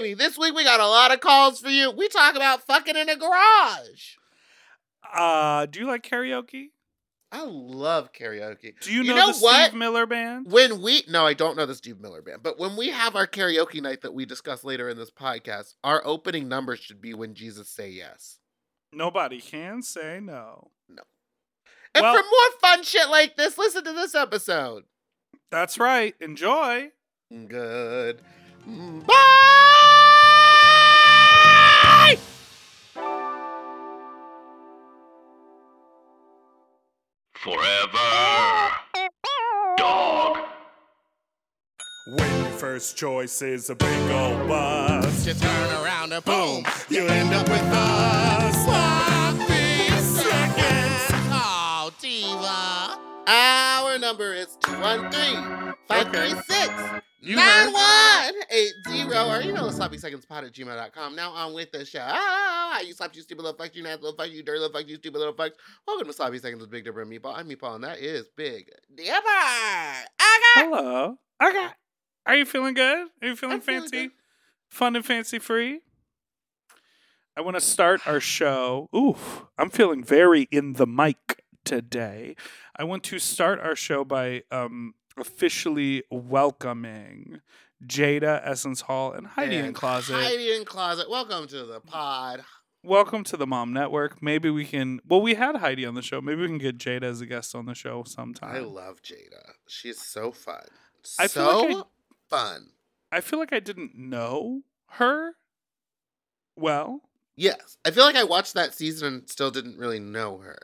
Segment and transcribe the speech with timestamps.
[0.00, 1.90] Baby, this week we got a lot of calls for you.
[1.90, 4.16] We talk about fucking in a garage.
[5.10, 6.66] Uh, do you like karaoke?
[7.32, 8.78] I love karaoke.
[8.80, 9.68] Do you, You know, know the what?
[9.70, 10.52] Steve Miller Band?
[10.52, 13.26] When we no, I don't know the Steve Miller band, but when we have our
[13.26, 17.32] karaoke night that we discuss later in this podcast, our opening number should be when
[17.34, 18.38] Jesus say yes.
[18.92, 20.72] Nobody can say no.
[20.90, 21.04] no.
[21.94, 24.84] And Well- for more fun shit like this, listen to this episode.
[25.50, 26.14] That's right.
[26.20, 26.90] Enjoy.
[27.48, 28.20] Good.
[28.66, 29.14] Bye.
[37.34, 38.72] Forever.
[39.76, 40.38] Dog.
[42.16, 47.06] When your first choice is a big old bus, Just turn around and boom, you
[47.06, 51.30] end up with a sloppy seconds.
[51.32, 52.98] Oh, diva.
[53.28, 59.18] Our number is 213 536 You 9180.
[59.18, 61.16] Or you know, sloppy seconds pod at gmail.com.
[61.16, 61.98] Now on with the show.
[62.00, 64.88] Hi, you slap you stupid little fucks, you nasty little fuck, you dirty little fuck,
[64.88, 65.54] you stupid little fucks.
[65.88, 67.36] Welcome to Sloppy Seconds with Big Dipper and Meatball.
[67.36, 69.10] I'm Meatball, and that is Big Dipper.
[69.18, 71.18] I got hello.
[71.42, 71.66] Okay.
[72.26, 73.08] Are you feeling good?
[73.20, 74.02] Are you feeling I'm fancy?
[74.04, 74.10] good.
[74.68, 75.80] Fun and fancy free?
[77.36, 78.88] I want to start our show.
[78.94, 79.16] Ooh,
[79.58, 82.36] I'm feeling very in the mic today.
[82.76, 87.40] I want to start our show by um, officially welcoming
[87.84, 90.14] Jaida Essence Hall and Heidi N Closet.
[90.14, 91.10] Heidi N Closet.
[91.10, 92.42] Welcome to the pod.
[92.82, 94.22] Welcome to the Mom Network.
[94.22, 95.00] Maybe we can.
[95.06, 96.20] Well, we had Heidi on the show.
[96.20, 98.54] Maybe we can get Jaida as a guest on the show sometime.
[98.54, 99.52] I love Jaida.
[99.68, 100.64] She's so fun.
[101.18, 101.88] I so feel like I-
[102.28, 102.66] fun.
[103.12, 105.32] I feel like I didn't know her
[106.56, 107.02] well.
[107.36, 107.76] Yes.
[107.84, 110.58] I feel like I watched that season and still didn't really know her.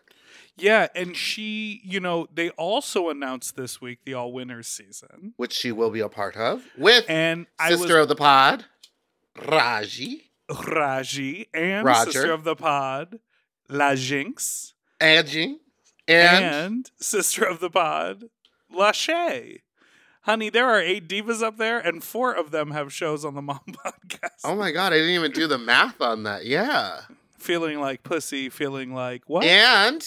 [0.63, 5.35] Yeah, and she, you know, they also announced this week the All Winners season.
[5.37, 8.67] Which she will be a part of with And sister was of the pod,
[9.49, 10.31] Raji,
[10.69, 12.13] Raji and Roger.
[12.13, 13.19] sister of the pod,
[13.69, 15.59] La Jinx, Angie,
[16.07, 18.25] and, and, sister of the pod,
[18.71, 19.63] La Lachey.
[20.23, 23.43] Honey, there are eight divas up there, and four of them have shows on the
[23.43, 24.43] Mom podcast.
[24.45, 26.47] oh my god, I didn't even do the math on that.
[26.47, 27.01] Yeah.
[27.37, 29.43] feeling like pussy, feeling like what?
[29.43, 30.07] And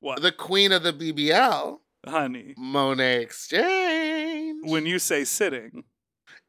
[0.00, 0.22] what?
[0.22, 4.60] the queen of the BBL, Honey, Monet Exchange.
[4.64, 5.84] when you say sitting.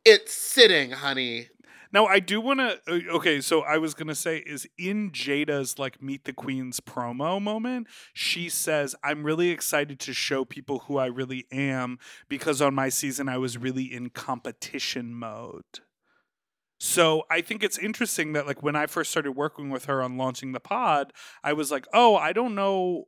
[0.05, 1.49] it's sitting, honey.
[1.91, 2.79] Now I do want to.
[2.87, 7.41] Uh, okay, so I was gonna say is in Jaida's like Meet the Queens promo
[7.41, 7.87] moment.
[8.13, 12.89] She says, "I'm really excited to show people who I really am because on my
[12.89, 15.63] season I was really in competition mode."
[16.79, 20.15] So I think it's interesting that like when I first started working with her on
[20.17, 21.11] launching the pod,
[21.43, 23.07] I was like, "Oh, I don't know."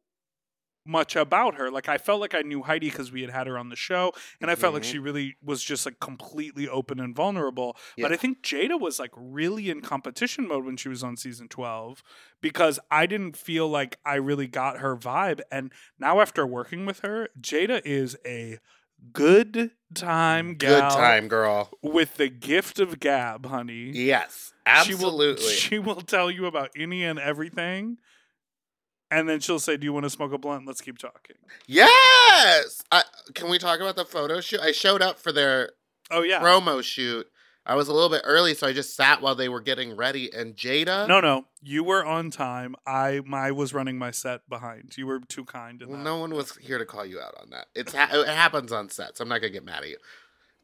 [0.84, 3.56] Much about her like i felt like i knew heidi because we had had her
[3.56, 4.12] on the show
[4.42, 4.92] and i felt like Mhm.
[4.92, 9.12] she really was just like completely open and vulnerable but I think Jaida was like
[9.16, 12.02] really in competition mode when she was on season 12
[12.42, 15.42] because I didn't feel like I really got her vibe.
[15.52, 18.58] And now, after working with her, Jaida is a
[19.13, 21.69] good time Good time, girl.
[21.84, 23.92] with the gift of gab, honey.
[23.94, 24.53] Yes,
[24.84, 25.53] She will, absolutely.
[25.53, 27.98] she will tell you about any and everything.
[29.12, 30.66] And then she'll say, Do you want to smoke a blunt?
[30.66, 31.36] Let's keep talking.
[31.68, 32.82] yes.
[32.92, 34.60] I, can we talk about the photo shoot?
[34.62, 35.72] I showed up for their
[36.10, 36.42] Oh, yeah.
[36.42, 37.28] promo shoot.
[37.66, 40.34] I was a little bit early, so I just sat while they were getting ready.
[40.34, 41.46] And Jaida, No, no.
[41.62, 42.76] You were on time.
[42.88, 44.98] I my was running my set behind.
[44.98, 45.80] You were too kind.
[45.82, 46.04] In well, that.
[46.04, 47.68] no one was here to call you out on that.
[47.76, 49.98] It's ha- it happens on set, so I'm not gonna get mad at you.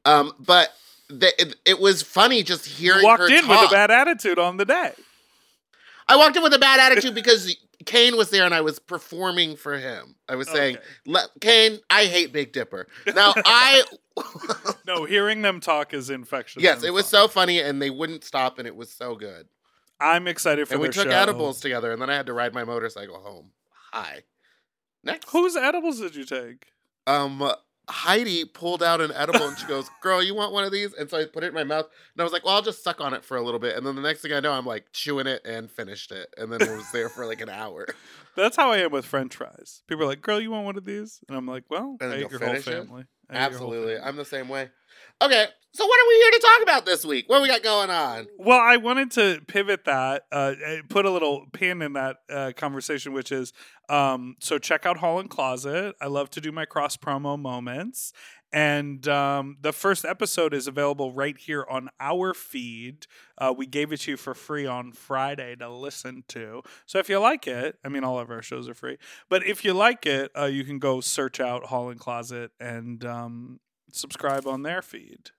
[0.06, 0.74] Um, but
[1.10, 3.62] the, it, it was funny just hearing You walked in talk.
[3.62, 4.94] with a bad attitude on the day.
[6.10, 7.56] I walked in with a bad attitude because
[7.86, 10.16] Kane was there and I was performing for him.
[10.30, 10.78] I was saying,
[11.08, 11.26] Okay.
[11.42, 12.88] Kane, I hate Big Dipper.
[13.14, 13.84] Now I.
[14.88, 16.64] No, hearing them talk is infectious.
[16.64, 17.22] yes, it was fun.
[17.24, 19.48] so funny, and they wouldn't stop, and it was so good.
[20.00, 20.76] I'm excited for.
[20.76, 21.16] And we took show.
[21.16, 23.52] edibles together, and then I had to ride my motorcycle home.
[23.92, 24.24] Hi.
[25.04, 25.30] Next.
[25.30, 26.68] Whose edibles did you take?
[27.06, 27.52] um
[27.90, 31.10] Heidi pulled out an edible and she goes, "Girl, you want one of these?" And
[31.10, 33.00] so I put it in my mouth, and I was like, "Well, I'll just suck
[33.02, 34.92] on it for a little bit." And then the next thing I know, I'm like
[34.92, 37.88] chewing it and finished it, and then it was there for like an hour.
[38.36, 39.82] That's how I am with French fries.
[39.88, 42.16] People are like, "Girl, you want one of these?" And I'm like, "Well, And I
[42.18, 43.98] ate your whole family." whole Absolutely.
[43.98, 44.70] I'm the same way.
[45.22, 45.46] Okay,
[45.78, 47.28] so what are we here to talk about this week?
[47.28, 48.28] What we got going on?
[48.38, 50.54] Well, I wanted to pivot that, uh,
[50.90, 53.54] put a little pin in that uh, conversation, which is
[53.90, 55.96] um, so check out Hall and Closet.
[56.02, 58.14] I love to do my cross promo moments.
[58.54, 63.06] And um, the first episode is available right here on our feed.
[63.38, 66.64] Uh, we gave it to you for free on Friday to listen to.
[66.86, 68.98] So if you like it, I mean, all of our shows are free.
[69.30, 73.04] But if you like it, uh, you can go search out Hall and Closet and
[73.04, 73.60] um,
[73.92, 75.32] subscribe on their feed.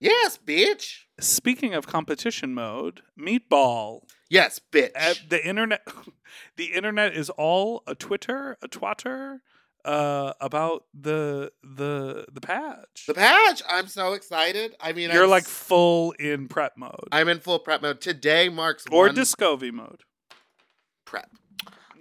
[0.00, 1.00] Yes, bitch.
[1.20, 4.02] Speaking of competition mode, Meatball.
[4.30, 4.90] Yes, bitch.
[4.94, 5.86] Uh, the internet,
[6.56, 9.38] the internet is all a Twitter, a twatter
[9.84, 13.06] uh, about the the the patch.
[13.06, 13.62] the patch.
[13.68, 14.76] I'm so excited.
[14.80, 18.00] I mean, You're I'm, like full in prep mode I'm in full prep mode.
[18.00, 20.02] Today marks or one Discovery mode.
[21.04, 21.30] prep.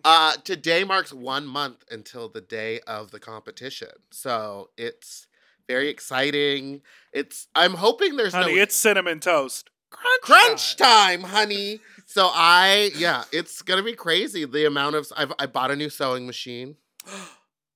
[0.04, 5.27] Uh, today marks one month until the day of the competition, so it's
[5.68, 6.82] very exciting.
[7.14, 7.48] It's.
[7.56, 9.70] I'm hoping there's Honey, no it's cinnamon toast.
[9.90, 11.22] Crunch, crunch time.
[11.22, 11.80] time, honey.
[12.06, 14.46] So I, yeah, it's gonna be crazy.
[14.46, 16.76] The amount of I've I bought a new sewing machine.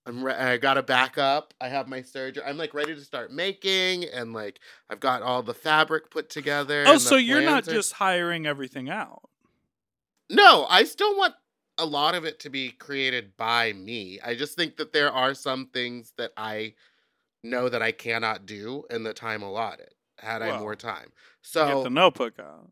[0.05, 1.53] I'm re- I got a backup.
[1.61, 2.41] I have my surgery.
[2.45, 4.59] I'm like ready to start making, and like
[4.89, 6.85] I've got all the fabric put together.
[6.87, 9.29] Oh, so you're not are- just hiring everything out.
[10.29, 10.65] no.
[10.69, 11.35] I still want
[11.77, 14.19] a lot of it to be created by me.
[14.23, 16.73] I just think that there are some things that I
[17.43, 19.89] know that I cannot do in the time allotted.
[20.19, 21.11] Had I more time,
[21.41, 22.69] So Get the notebook out.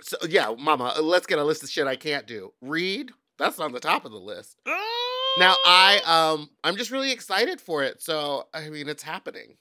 [0.00, 2.54] So yeah, Mama, uh, let's get a list of shit I can't do.
[2.62, 3.10] Read.
[3.38, 4.58] That's on the top of the list.
[4.66, 8.00] Now I um I'm just really excited for it.
[8.00, 9.56] So I mean it's happening.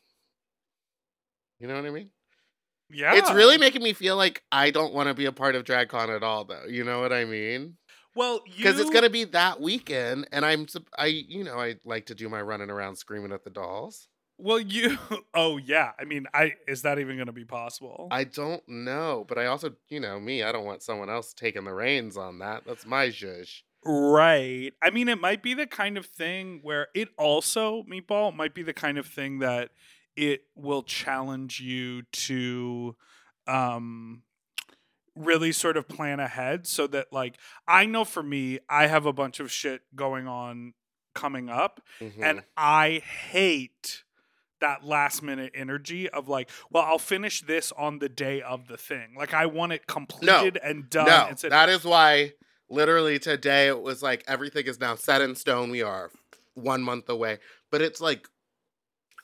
[1.59, 2.09] You know what I mean?
[2.89, 5.63] yeah, It's really making me feel like I don't want to be a part of
[5.65, 6.65] DragCon at all though.
[6.69, 7.77] You know what I mean?
[8.18, 10.68] Well Because it's gonna be that weekend and I'm
[10.98, 14.08] I you know, I like to do my running around screaming at the dolls.
[14.38, 14.98] Well, you.
[15.34, 15.92] Oh yeah.
[16.00, 18.08] I mean, I is that even going to be possible?
[18.10, 21.64] I don't know, but I also, you know, me, I don't want someone else taking
[21.64, 22.64] the reins on that.
[22.66, 23.62] That's my zhuzh.
[23.86, 24.72] Right.
[24.81, 28.64] I mean, it might be the kind of thing where it also, Meatball, might be
[28.64, 29.69] the kind of thing that
[30.16, 32.96] it will challenge you to
[33.46, 34.24] um
[35.18, 37.38] really sort of plan ahead so that like
[37.68, 40.74] I know for me, I have a bunch of shit going on
[41.16, 42.22] coming up Mhm.
[42.24, 44.04] and I hate
[44.60, 48.78] that last minute energy of like, well, I'll finish this on the day of the
[48.78, 49.14] thing.
[49.16, 51.06] Like I want it completed and done.
[51.06, 52.34] No, and said, that is why
[52.69, 55.69] literally today it was like everything is now set in stone.
[55.69, 56.12] We are
[56.56, 57.38] one month away.
[57.72, 58.28] But it's like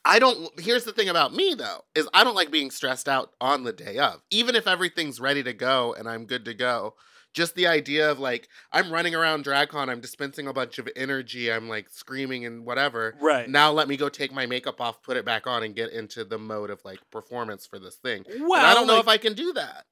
[0.05, 3.31] I don't here's the thing about me though, is I don't like being stressed out
[3.39, 4.21] on the day of.
[4.29, 6.95] Even if everything's ready to go and I'm good to go.
[7.33, 11.51] Just the idea of like I'm running around DragCon, I'm dispensing a bunch of energy,
[11.51, 13.15] I'm like screaming and whatever.
[13.19, 13.49] right.
[13.49, 16.25] Now let me go take my makeup off, put it back on, and get into
[16.25, 18.23] the mode of like performance for this thing.
[18.39, 19.85] well, and I don't know if I can do that.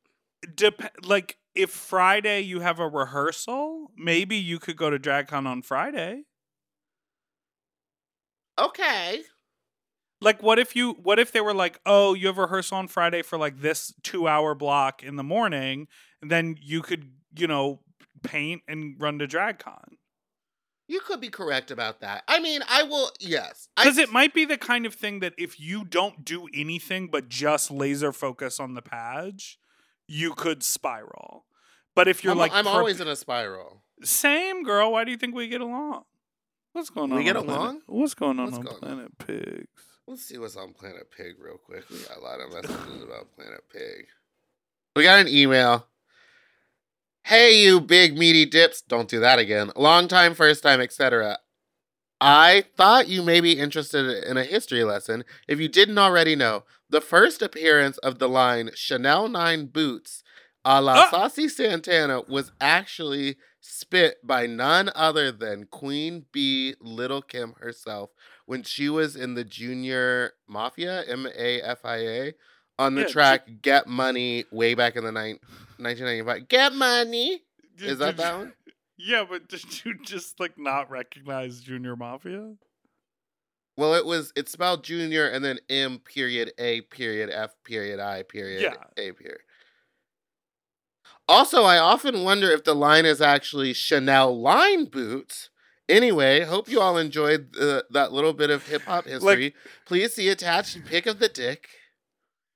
[0.54, 5.64] dep- like if Friday you have a rehearsal, maybe you could go to DragCon on
[5.64, 6.26] Friday.
[8.60, 9.22] Okay.
[10.22, 13.22] Like what if you what if they were like, "Oh, you have rehearsal on Friday
[13.24, 15.88] for like this 2-hour block in the morning,"
[16.22, 17.80] and then you could, you know,
[18.24, 19.96] paint and run to DragCon.
[20.88, 22.24] You could be correct about that.
[22.28, 23.12] I mean, I will.
[23.20, 27.08] Yes, Because it might be the kind of thing that if you don't do anything
[27.08, 29.58] but just laser focus on the page,
[30.08, 31.46] you could spiral.
[31.96, 33.84] But if you're I'm, like, I'm always in a spiral.
[34.04, 36.04] same girl, why do you think we get along?
[36.74, 37.18] What's going on?
[37.18, 37.82] We get on Planet- along?
[37.88, 38.82] what's going on What's on going on?
[38.82, 39.84] Planet Pigs?
[40.08, 41.90] Let's see what's on Planet Pig real quick.
[41.90, 44.08] We got a lot of messages about Planet Pig.
[44.96, 45.88] We got an email.
[47.24, 48.82] Hey, you big meaty dips!
[48.82, 49.72] Don't do that again.
[49.76, 51.38] Long time, first time, etc.
[52.20, 55.24] I thought you may be interested in a history lesson.
[55.48, 60.24] If you didn't already know, the first appearance of the line Chanel 9 boots
[60.64, 61.10] a la Ah!
[61.10, 68.12] Saucy Santana was actually spit by none other than Queen Bee Lil' Kim herself
[68.52, 72.34] when she was in the Junior Mafia, M A F I A,
[72.78, 75.40] on the Yeah, she- track Get Money way back in the nine,
[75.78, 76.50] 1995.
[76.50, 77.44] Get Money!
[77.78, 78.54] Is that that one?
[78.98, 82.56] Yeah, but did you just like not recognize Junior Mafia?
[83.78, 88.24] Well, it was it's spelled junior and then M period A period F period I
[88.24, 88.74] period Yeah.
[89.02, 89.40] A period.
[91.30, 95.50] Also, I often wonder if the line is actually Chanel line boots.
[95.92, 99.54] Anyway, hope you all enjoyed the, that little bit of hip hop history.
[99.86, 101.68] Please see attached pic of the dick.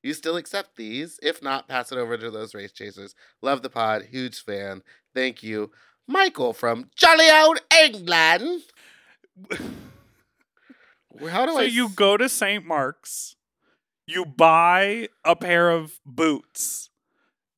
[0.02, 1.20] You still accept these?
[1.24, 3.16] If not, pass it over to those race chasers.
[3.42, 4.04] Love the pod.
[4.04, 4.84] Huge fan.
[5.14, 5.72] Thank you.
[6.08, 8.62] Michael from Jolly Old England.
[11.30, 11.64] How do so I?
[11.64, 12.66] you go to St.
[12.66, 13.36] Mark's,
[14.06, 16.90] you buy a pair of boots,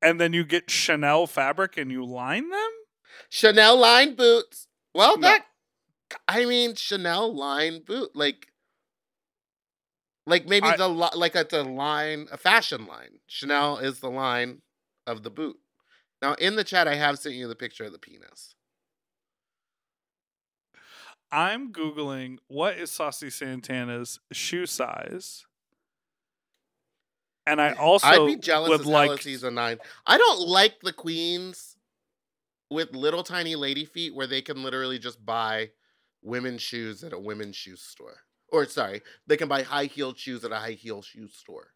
[0.02, 2.70] and then you get Chanel fabric and you line them?
[3.30, 4.68] Chanel line boots.
[4.94, 5.28] Well, No.
[5.28, 5.46] that
[6.28, 8.48] I mean Chanel line boot, like,
[10.26, 13.20] like maybe I- the like it's a line, a fashion line.
[13.28, 14.62] Chanel is the line
[15.06, 15.60] of the boot.
[16.22, 18.56] Now in the chat, I have sent you the picture of the penis.
[21.32, 25.46] I'm Googling what is Saucy Santana's shoe size.
[27.46, 29.80] And I also I'd be jealous would like hell if he's a nine.
[30.06, 31.76] I don't like the queens
[32.70, 35.72] with little tiny lady feet where they can literally just buy
[36.28, 38.22] women's shoes at a women's shoe store.
[38.50, 41.74] Or sorry, they can buy high heeled shoes at a high heel shoe store.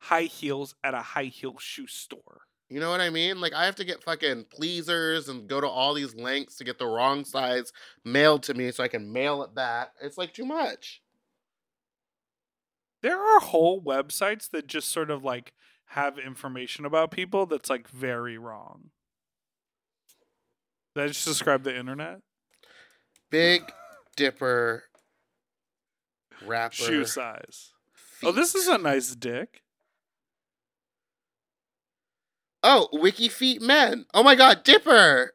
[0.00, 2.42] high heels at a high heel shoe store.
[2.68, 3.40] You know what I mean?
[3.40, 6.78] Like I have to get fucking pleasers and go to all these lengths to get
[6.78, 7.72] the wrong size
[8.04, 9.92] mailed to me so I can mail it back.
[10.00, 11.02] It's like too much.
[13.02, 15.52] There are whole websites that just sort of like
[15.88, 18.92] have information about people that's like very wrong.
[20.94, 22.20] Did I just describe the internet?
[23.32, 23.72] Big
[24.14, 24.84] Dipper
[26.46, 26.74] rapper.
[26.74, 27.72] Shoe size.
[28.22, 29.62] Oh, this is a nice dick.
[32.62, 34.04] Oh, Wiki Feet Men.
[34.12, 35.32] Oh my god, Dipper!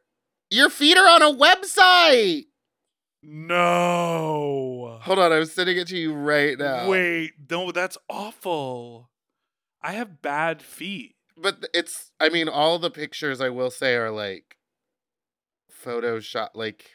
[0.48, 2.44] Your feet are on a website!
[3.20, 4.98] No.
[5.02, 6.88] Hold on, I'm sending it to you right now.
[6.88, 9.10] Wait, no, that's awful.
[9.82, 11.16] I have bad feet.
[11.36, 14.56] But it's I mean, all the pictures I will say are like
[15.84, 16.90] Photoshop like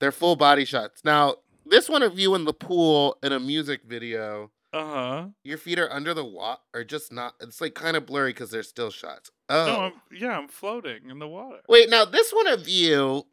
[0.00, 1.02] they're full body shots.
[1.04, 1.36] Now,
[1.66, 5.26] this one of you in the pool in a music video, Uh huh.
[5.44, 8.50] your feet are under the water or just not it's like kind of blurry because
[8.50, 9.30] they're still shots.
[9.48, 9.66] Oh.
[9.66, 11.58] No, I'm, yeah, I'm floating in the water.
[11.68, 13.26] Wait, now this one of you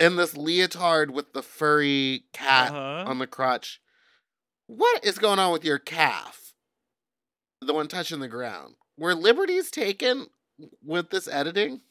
[0.00, 3.04] in this leotard with the furry cat Uh-huh.
[3.10, 3.80] on the crotch.
[4.66, 6.54] What is going on with your calf?
[7.60, 8.74] The one touching the ground.
[8.98, 10.26] Were liberties taken
[10.84, 11.82] with this editing?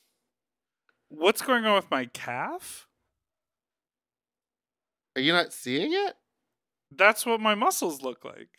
[1.09, 2.87] What's going on with my calf?
[5.15, 6.15] Are you not seeing it?
[6.91, 8.49] That's what my muscles look like.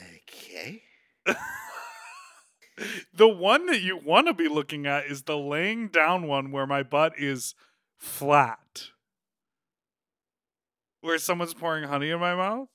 [0.00, 0.82] Okay.
[3.14, 6.66] the one that you want to be looking at is the laying down one where
[6.66, 7.54] my butt is
[7.96, 8.84] flat.
[11.00, 12.68] Where someone's pouring honey in my mouth?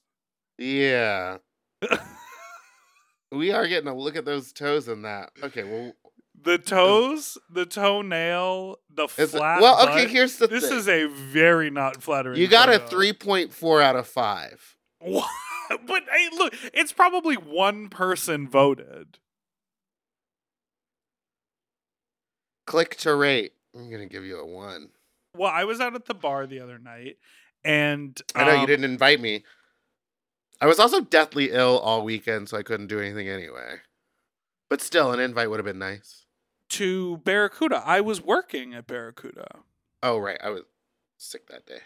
[0.58, 1.38] Yeah.
[3.32, 5.32] we are getting a look at those toes in that.
[5.42, 5.94] Okay, well,
[6.44, 9.62] The toes, the toenail, the is it- flat.
[9.62, 10.04] well, okay.
[10.04, 10.10] butt.
[10.12, 10.78] Here's the This thing.
[10.78, 12.40] is a very not flattering.
[12.40, 14.76] you got a three point four out of five.
[15.00, 15.30] What?
[15.88, 19.18] But hey, look, it's probably one person voted.
[22.68, 23.54] Click to rate.
[23.76, 24.90] I'm gonna give you a one.
[25.36, 27.18] Well, I was out at the bar the other night,
[27.64, 29.44] and I know you um, didn't invite me.
[30.62, 33.78] I was also deathly ill all weekend, so I couldn't do anything anyway.
[34.70, 36.23] But still, an invite would have been nice.
[36.74, 37.84] To Barracuda.
[37.86, 39.60] I was working at Barracuda.
[40.02, 40.64] Oh right, I was
[41.18, 41.80] sick that day.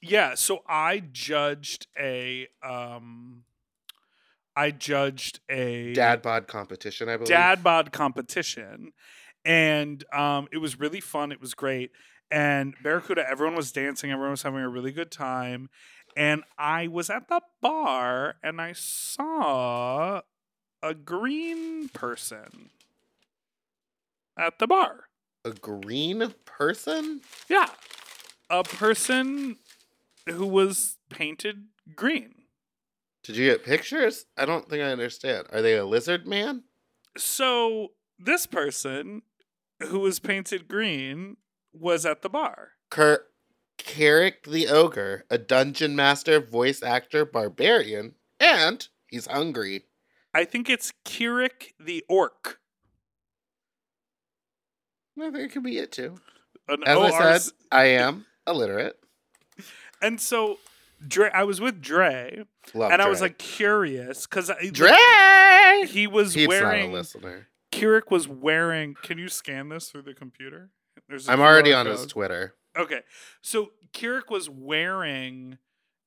[0.00, 3.44] Yeah, so I judged a um
[4.54, 7.28] I judged a Dad bod competition, I believe.
[7.28, 8.92] dad bod competition
[9.44, 11.90] and um it was really fun, it was great.
[12.30, 15.68] And Barracuda everyone was dancing, everyone was having a really good time.
[16.16, 20.22] And I was at the bar and I saw
[20.82, 22.70] a green person
[24.38, 25.04] at the bar.
[25.44, 27.20] a green person.
[27.48, 27.68] Yeah.
[28.50, 29.56] A person
[30.28, 32.34] who was painted green.
[33.22, 34.26] Did you get pictures?
[34.36, 35.46] I don't think I understand.
[35.52, 36.64] Are they a lizard man?
[37.16, 39.22] So this person
[39.82, 41.36] who was painted green
[41.72, 42.70] was at the bar.
[42.90, 43.26] Kurt
[43.78, 49.84] Carrick the ogre, a dungeon master, voice actor, barbarian, and he's hungry.
[50.34, 52.60] I think it's Kirik the orc.
[55.18, 56.16] I think it could be it too.
[56.68, 58.98] An As I said, I am illiterate.
[60.02, 60.58] And so
[61.06, 62.44] Dre, I was with Dre,
[62.74, 64.90] Love and I was like curious because Dre.
[65.88, 66.86] he was He's wearing.
[66.86, 67.48] not a listener.
[67.72, 68.94] Kirik was wearing.
[69.02, 70.70] Can you scan this through the computer?
[71.08, 72.06] There's I'm already on his.
[72.06, 72.54] Twitter.
[72.76, 73.00] Okay.
[73.42, 75.58] So Kirik was wearing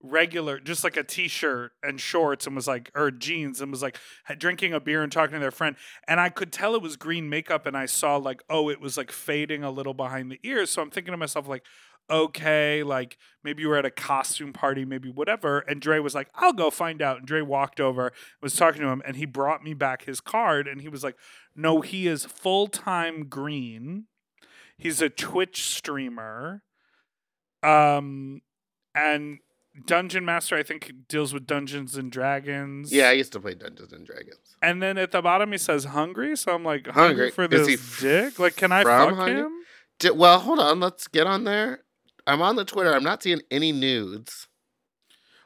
[0.01, 3.81] regular, just like a t shirt and shorts and was like, or jeans and was
[3.81, 3.97] like
[4.37, 5.75] drinking a beer and talking to their friend.
[6.07, 8.97] And I could tell it was green makeup and I saw like, oh, it was
[8.97, 10.69] like fading a little behind the ears.
[10.71, 11.63] So I'm thinking to myself, like,
[12.09, 15.59] okay, like maybe you were at a costume party, maybe whatever.
[15.59, 17.17] And Dre was like, I'll go find out.
[17.17, 20.67] And Dre walked over, was talking to him, and he brought me back his card
[20.67, 21.15] and he was like,
[21.55, 24.05] no, he is full time green.
[24.77, 26.63] He's a Twitch streamer
[27.61, 28.41] Um,
[28.95, 29.39] and
[29.86, 32.91] Dungeon Master, I think, deals with Dungeons and Dragons.
[32.93, 34.55] Yeah, I used to play Dungeons and Dragons.
[34.62, 37.29] And then at the bottom he says hungry, so I'm like Hungry.
[37.29, 38.39] hungry, for Is this f- dick.
[38.39, 39.36] Like, can I fuck hungry?
[39.41, 40.17] him?
[40.17, 40.79] Well, hold on.
[40.79, 41.83] Let's get on there.
[42.25, 42.93] I'm on the Twitter.
[42.93, 44.48] I'm not seeing any nudes.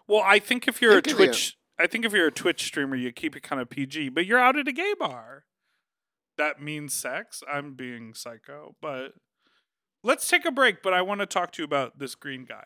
[0.08, 2.96] Well, I think if you're Think a Twitch, I think if you're a Twitch streamer,
[2.96, 4.10] you keep it kind of PG.
[4.10, 5.46] But you're out at a gay bar.
[6.38, 7.42] That means sex.
[7.52, 9.13] I'm being psycho, but
[10.04, 10.84] let's take a break.
[10.84, 12.66] But I want to talk to you about this green guy.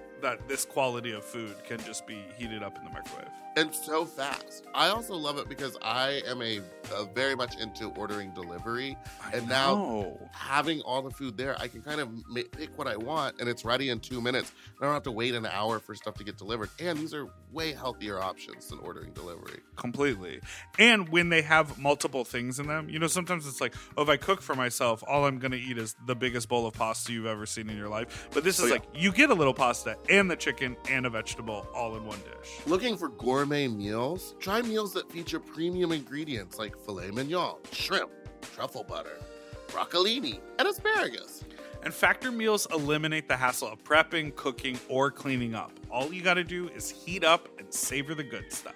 [0.21, 3.27] that this quality of food can just be heated up in the microwave.
[3.57, 4.63] And so fast.
[4.73, 6.61] I also love it because I am a,
[6.95, 8.97] uh very much into ordering delivery.
[9.33, 12.95] And now having all the food there, I can kind of ma- pick what I
[12.95, 14.53] want and it's ready in two minutes.
[14.79, 16.69] I don't have to wait an hour for stuff to get delivered.
[16.79, 19.59] And these are way healthier options than ordering delivery.
[19.75, 20.39] completely.
[20.79, 24.09] And when they have multiple things in them, you know, sometimes it's like, oh, if
[24.09, 27.25] I cook for myself, all I'm gonna eat is the biggest bowl of pasta you've
[27.25, 28.29] ever seen in your life.
[28.33, 28.73] But this is Oh, yeah.
[28.75, 32.19] like you get a little pasta and the chicken and a vegetable all in one
[32.19, 32.59] dish.
[32.67, 34.35] Looking for gourmet meals?
[34.39, 39.17] Try meals that feature premium ingredients like filet mignon, shrimp, truffle butter,
[39.69, 41.45] broccolini, and asparagus.
[41.83, 45.71] And factor meals eliminate the hassle of prepping, cooking, or cleaning up.
[45.89, 48.75] All you gotta do is heat up and savor the good stuff.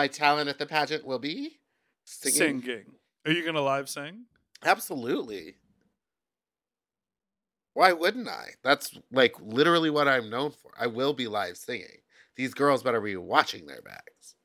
[0.00, 1.58] My talent at the pageant will be
[2.06, 2.62] singing.
[2.62, 2.84] Singing.
[3.26, 4.24] Are you going to live sing?
[4.64, 5.56] Absolutely.
[7.74, 8.52] Why wouldn't I?
[8.64, 10.70] That's like literally what I'm known for.
[10.80, 12.00] I will be live singing.
[12.34, 14.36] These girls better be watching their backs.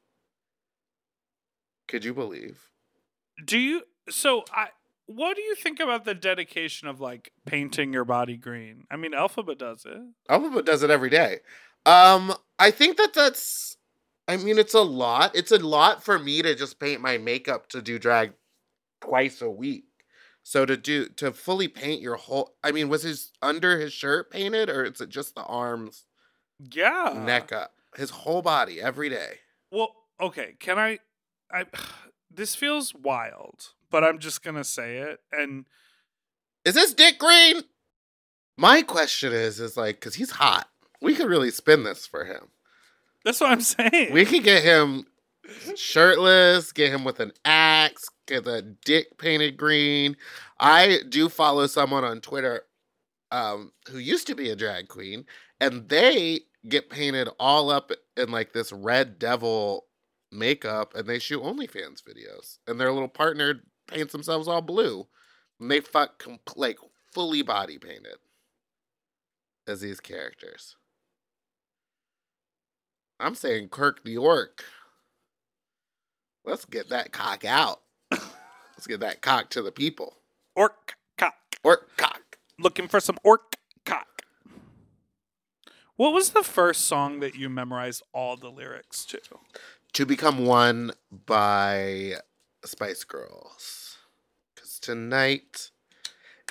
[1.87, 2.59] Could you believe?
[3.45, 4.67] Do you so I
[5.05, 8.83] what do you think about the dedication of like painting your body green?
[8.91, 10.01] I mean, Alphabet does it.
[10.27, 11.37] Alphabet does it every day.
[11.85, 13.74] Um, I think that that's.
[14.27, 15.35] I mean, it's a lot.
[15.35, 18.33] It's a lot for me to just paint my makeup to do drag
[19.01, 19.85] twice a week.
[20.43, 24.31] So to do to fully paint your whole I mean, was his under his shirt
[24.31, 26.05] painted or is it just the arms,
[26.71, 27.13] Yeah.
[27.15, 27.73] neck up?
[27.95, 29.39] His whole body every day.
[29.71, 30.55] Well, okay.
[30.59, 30.99] Can I?
[31.51, 31.65] I.
[32.31, 35.21] This feels wild, but I'm just gonna say it.
[35.31, 35.65] And
[36.65, 37.61] Is this Dick Green?
[38.57, 40.67] My question is, is like, cause he's hot.
[41.01, 42.49] We could really spin this for him.
[43.25, 44.13] That's what I'm saying.
[44.13, 45.07] We could get him
[45.75, 50.15] shirtless, get him with an axe, get the dick painted green.
[50.59, 52.61] I do follow someone on Twitter
[53.31, 55.25] um, who used to be a drag queen,
[55.59, 59.85] and they get painted all up in like this red devil
[60.31, 65.07] makeup, and they shoot OnlyFans videos, and their little partner paints themselves all blue,
[65.59, 66.23] and they fuck
[66.55, 66.77] like
[67.13, 68.17] fully body painted
[69.67, 70.75] as these characters.
[73.19, 74.63] I'm saying Kirk the Orc.
[76.43, 77.81] Let's get that cock out.
[78.11, 80.17] Let's get that cock to the people.
[80.55, 81.35] orc cock.
[81.63, 82.37] Orc cock.
[82.59, 84.23] Looking for some orc cock.
[85.95, 89.19] What was the first song that you memorized all the lyrics to?
[89.93, 90.91] To become one
[91.25, 92.15] by
[92.65, 93.97] Spice Girls.
[94.53, 95.71] Because tonight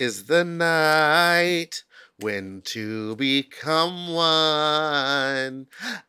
[0.00, 1.84] is the night
[2.18, 5.66] when to become one.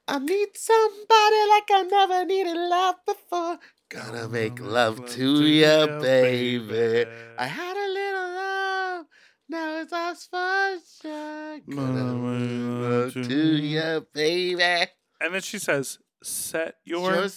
[0.07, 3.59] I need somebody like I never needed love before.
[3.89, 7.09] Gonna make love to you, baby.
[7.37, 9.05] I had a little love,
[9.49, 11.59] now it's us for sure.
[11.69, 14.91] Gonna make love to you, baby.
[15.21, 17.27] And then she says, "Set your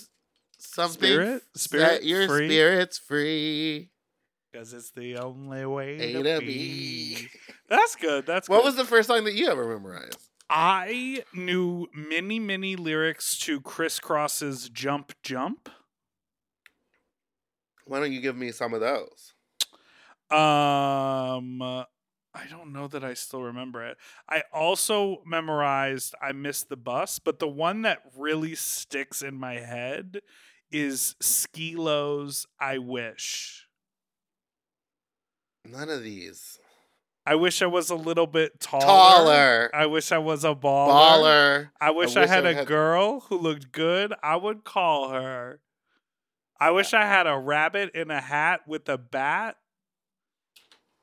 [0.59, 2.48] something spirit- set your free.
[2.48, 3.92] spirits free.
[4.50, 7.28] because it's the only way A to to be." B.
[7.68, 8.26] That's good.
[8.26, 8.64] That's What good.
[8.66, 10.31] was the first song that you ever memorized?
[10.50, 15.68] I knew many, many lyrics to Kris Kross's "Jump Jump."
[17.85, 19.35] Why don't you give me some of those?
[20.31, 23.96] Um, I don't know that I still remember it.
[24.28, 29.54] I also memorized "I Missed the Bus," but the one that really sticks in my
[29.54, 30.20] head
[30.70, 33.66] is Skee-Lo's "I Wish."
[35.66, 36.59] None of these.
[37.31, 38.85] I wish I was a little bit taller.
[38.87, 39.71] Taller.
[39.75, 40.88] I wish I was a baller.
[40.88, 41.71] Baller.
[41.79, 44.14] I wish I, wish had I a had- girl who looked good.
[44.23, 45.61] I would call her.
[46.59, 49.57] I wish I had a rabbit in a hat with a bat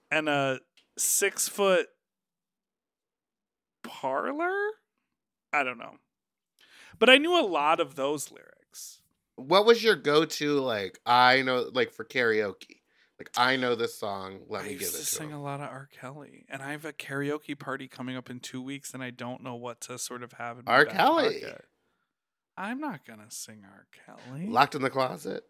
[0.10, 0.60] and a
[0.98, 1.88] six foot
[3.84, 4.52] parlor.
[5.54, 5.96] I don't know.
[6.98, 9.00] But I knew a lot of those lyrics.
[9.36, 11.00] What was your go-to like?
[11.06, 12.80] I know, like for karaoke.
[13.20, 14.42] Like I know this song.
[14.50, 15.38] Let I me give used it to to sing him.
[15.38, 15.88] a lot of R.
[15.92, 19.42] Kelly, and I have a karaoke party coming up in two weeks, and I don't
[19.42, 20.86] know what to sort of have in R.
[20.86, 21.44] Kelly.
[22.58, 23.86] I'm not gonna sing R.
[24.06, 24.48] Kelly.
[24.48, 25.44] Locked in the closet.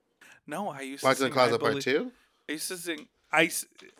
[0.48, 2.12] No, I used Locked to in the closet part two.
[2.48, 3.08] I used to sing.
[3.32, 3.50] I,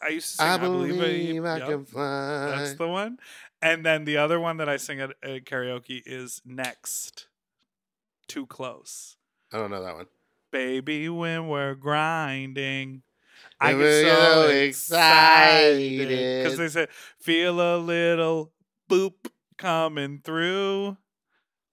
[0.02, 0.46] I used to sing.
[0.48, 2.46] I I believe, believe I Yep, can fly.
[2.56, 3.18] That's the one.
[3.62, 7.28] And then the other one that I sing at, at karaoke is next.
[8.28, 9.18] Too close,
[9.52, 10.06] I don't know that one.
[10.52, 11.10] baby.
[11.10, 13.04] When we're grinding,
[13.60, 16.08] I get so excited
[16.44, 16.90] because they said
[17.20, 18.52] feel a little
[18.90, 19.14] boop
[19.58, 20.98] coming through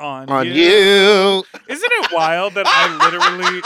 [0.01, 0.53] on, On you.
[0.53, 1.45] you.
[1.69, 3.63] Isn't it wild that I literally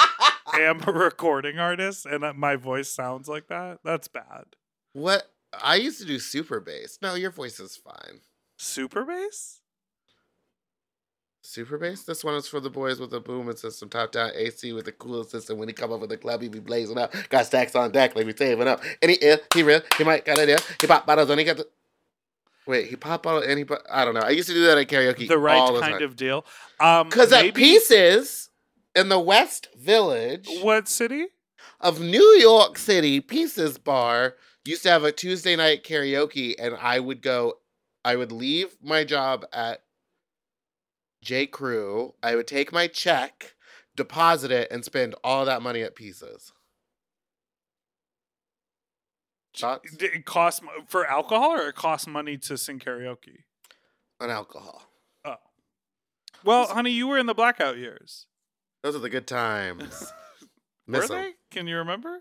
[0.55, 3.79] am a recording artist and that my voice sounds like that?
[3.85, 4.45] That's bad.
[4.93, 5.31] What?
[5.63, 6.99] I used to do super bass.
[7.01, 8.21] No, your voice is fine.
[8.59, 9.61] Super bass?
[11.47, 12.03] Super bass?
[12.03, 14.91] This one is for the boys with the booming system, top down AC with the
[14.91, 15.59] coolest system.
[15.59, 17.15] When he come up with the club, he be blazing up.
[17.29, 18.83] Got stacks on deck, like we saving up.
[19.01, 20.59] And he ill, he real, he might got a deal.
[20.81, 21.69] He pop bottles and he got the.
[22.67, 24.23] Wait, he pop bottle and he pop, I don't know.
[24.23, 25.29] I used to do that at karaoke.
[25.29, 26.03] The right the kind time.
[26.03, 26.45] of deal.
[26.81, 28.51] Um, Because at Pieces
[28.97, 31.29] in the West Village What city?
[31.81, 36.99] of New York City, Pieces Bar used to have a Tuesday night karaoke, and I
[36.99, 37.59] would go,
[38.05, 39.83] I would leave my job at
[41.27, 41.49] J.
[41.49, 42.15] Crew.
[42.23, 43.57] I would take my check,
[43.97, 46.53] deposit it, and spend all that money at Pieces.
[49.57, 53.45] Thoughts it cost for alcohol or it costs money to sing karaoke?
[54.21, 54.83] on alcohol.
[55.25, 55.35] Oh.
[56.45, 58.27] Well, honey, you were in the blackout years.
[58.83, 60.13] Those are the good times.
[60.87, 61.09] Were 'em.
[61.09, 61.33] they?
[61.51, 62.21] Can you remember?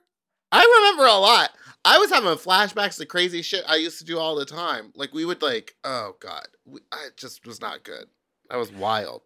[0.51, 1.51] I remember a lot.
[1.85, 4.91] I was having flashbacks to crazy shit I used to do all the time.
[4.95, 8.07] Like we would like, oh god, we, I it just was not good.
[8.49, 9.21] That was wild.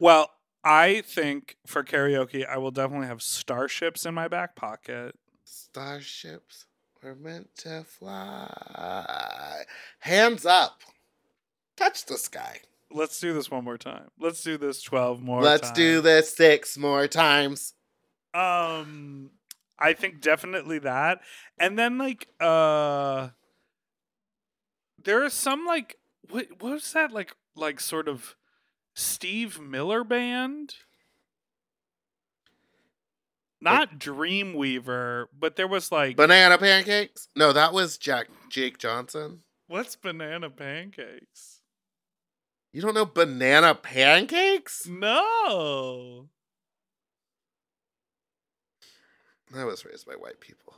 [0.00, 0.30] Well,
[0.64, 5.14] I think for karaoke, I will definitely have starships in my back pocket.
[5.44, 6.66] Starships
[7.02, 9.62] were meant to fly.
[10.00, 10.80] Hands up.
[11.76, 12.60] Touch the sky.
[12.90, 14.10] Let's do this one more time.
[14.18, 17.74] Let's do this 12 more Let's do this six more times.
[18.34, 19.30] Um
[19.78, 21.20] I think definitely that.
[21.58, 23.28] And then like uh
[25.02, 25.96] there is some like
[26.30, 28.34] what what was that like like sort of
[28.96, 30.74] Steve Miller band?
[33.60, 37.28] Not Dreamweaver, but there was like Banana pancakes?
[37.36, 39.40] No, that was Jack Jake Johnson.
[39.66, 41.60] what's banana pancakes?
[42.72, 44.86] You don't know banana pancakes?
[44.86, 46.28] No.
[49.56, 50.74] I was raised by white people.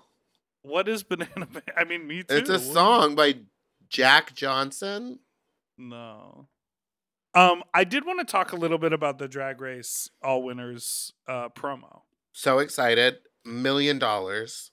[0.62, 2.36] What is banana pan- I mean me too.
[2.36, 3.36] It's a song by
[3.88, 5.18] Jack Johnson.
[5.76, 6.48] No.
[7.38, 11.12] Um, I did want to talk a little bit about the Drag Race All Winners
[11.28, 12.00] uh, promo.
[12.32, 13.18] So excited.
[13.44, 14.72] Million dollars.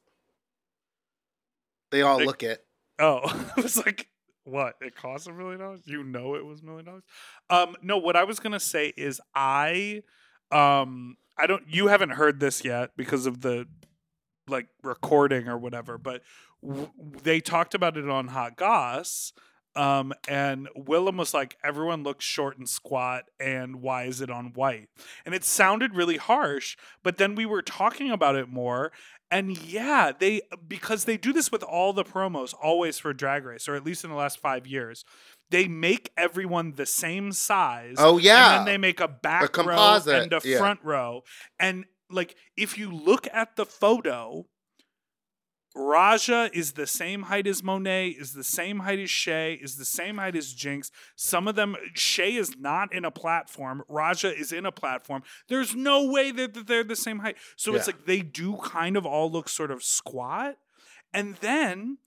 [1.92, 2.66] They all They- look it.
[2.98, 3.20] Oh,
[3.58, 4.08] I was like,
[4.46, 4.76] what?
[4.82, 5.82] It cost a million dollars?
[5.86, 7.04] You know it was a million dollars?
[7.50, 10.02] Um, no, what I was gonna say is I
[10.52, 13.68] um I don't you haven't heard this yet because of the
[14.48, 16.22] like recording or whatever, but
[16.64, 16.90] w-
[17.24, 19.34] they talked about it on Hot Goss.
[19.76, 24.54] Um, and Willam was like, everyone looks short and squat, and why is it on
[24.54, 24.88] white?
[25.26, 28.92] And it sounded really harsh, but then we were talking about it more,
[29.32, 33.68] and yeah, they because they do this with all the promos, always for Drag Race,
[33.68, 35.04] or at least in the last five years.
[35.52, 37.96] They make everyone the same size.
[38.00, 38.58] Oh, yeah.
[38.58, 40.58] And then they make a back row composite, and a yeah.
[40.58, 41.24] front row.
[41.60, 44.46] And like if you look at the photo,
[45.76, 49.84] Raja is the same height as Monet, is the same height as Shea, is the
[49.86, 50.90] same height as Jinkx.
[51.18, 53.84] Some of them, Shea is not in a platform.
[53.90, 55.24] Raja is in a platform.
[55.50, 57.36] There's no way that, that they're the same height.
[57.58, 57.94] So it's Yeah.
[57.94, 60.58] like they do kind of all look sort of squat.
[61.14, 61.98] And then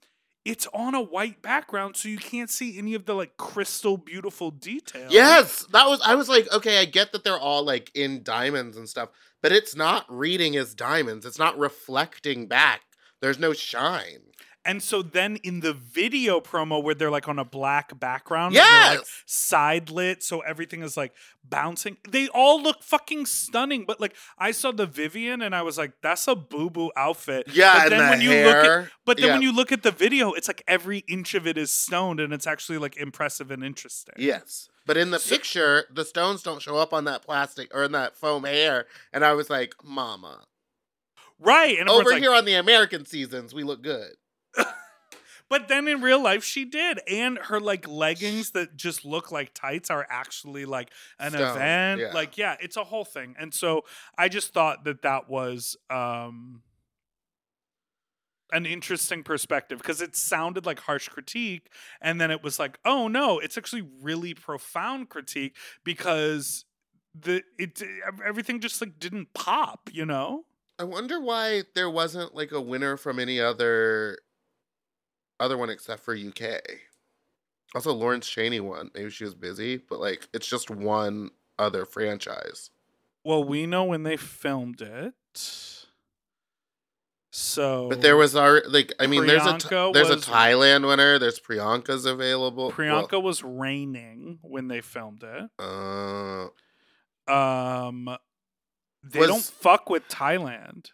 [0.45, 4.49] it's on a white background, so you can't see any of the like crystal beautiful
[4.49, 5.13] details.
[5.13, 6.01] Yes, that was.
[6.03, 9.09] I was like, okay, I get that they're all like in diamonds and stuff,
[9.43, 11.25] but it's not reading as diamonds.
[11.25, 12.81] It's not reflecting back.
[13.21, 14.29] There's no shine.
[14.65, 18.63] And so then in the video promo where they're like on a black background, and
[18.63, 21.97] they're, like side lit, so everything is like bouncing.
[22.07, 23.85] They all look fucking stunning.
[23.85, 27.47] But like I saw the Vivienne and I was like, that's a boo boo outfit.
[27.51, 28.91] Yeah, but and then the when you look at hair.
[29.05, 31.71] but then when you look at the video, it's like every inch of it is
[31.71, 34.15] stoned and it's actually like impressive and interesting.
[34.17, 34.69] Yes.
[34.85, 38.15] But in the picture, the stones don't show up on that plastic or in that
[38.17, 38.87] foam hair.
[39.13, 40.41] And I was like, Mama.
[41.39, 41.79] Right.
[41.79, 44.11] And Over like, here on the American seasons, we look good.
[45.49, 49.51] But then in real life, she did, and her like leggings that just look like
[49.55, 52.01] tights are actually like an Stone, event.
[52.01, 52.13] yeah.
[52.13, 53.35] Like, yeah, it's a whole thing.
[53.37, 53.83] And so
[54.15, 56.61] I just thought that that was um
[58.51, 63.07] an interesting perspective because it sounded like harsh critique, and then it was like, oh
[63.07, 66.65] no, it's actually really profound critique because
[67.19, 67.81] the it
[68.23, 70.45] everything just like didn't pop, you know.
[70.79, 74.17] I wonder why there wasn't like a winner from any other
[75.39, 76.61] other one except for UK.
[77.75, 78.89] Also, Lawrence Chaney won.
[78.95, 82.71] Maybe she was busy, but like it's just one other franchise.
[83.23, 85.13] Well, we know when they filmed it.
[87.31, 90.87] So But there was our like I mean there's a Th- Priyanka there's a Thailand
[90.87, 91.19] winner.
[91.19, 92.71] There's Priyanka's available.
[92.71, 95.49] Priyanka was raining when they filmed it.
[95.59, 96.47] Uh,
[97.31, 98.17] Um
[99.03, 100.91] they Was- don't fuck with Thailand.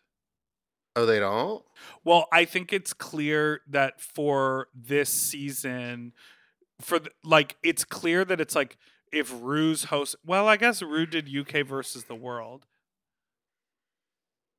[0.95, 1.63] oh, they don't.
[2.03, 6.13] Well, I think it's clear that for this season
[6.81, 8.77] for the, like it's clear that it's like
[9.11, 12.65] if Ru's host well, I guess Ru did UK versus the world.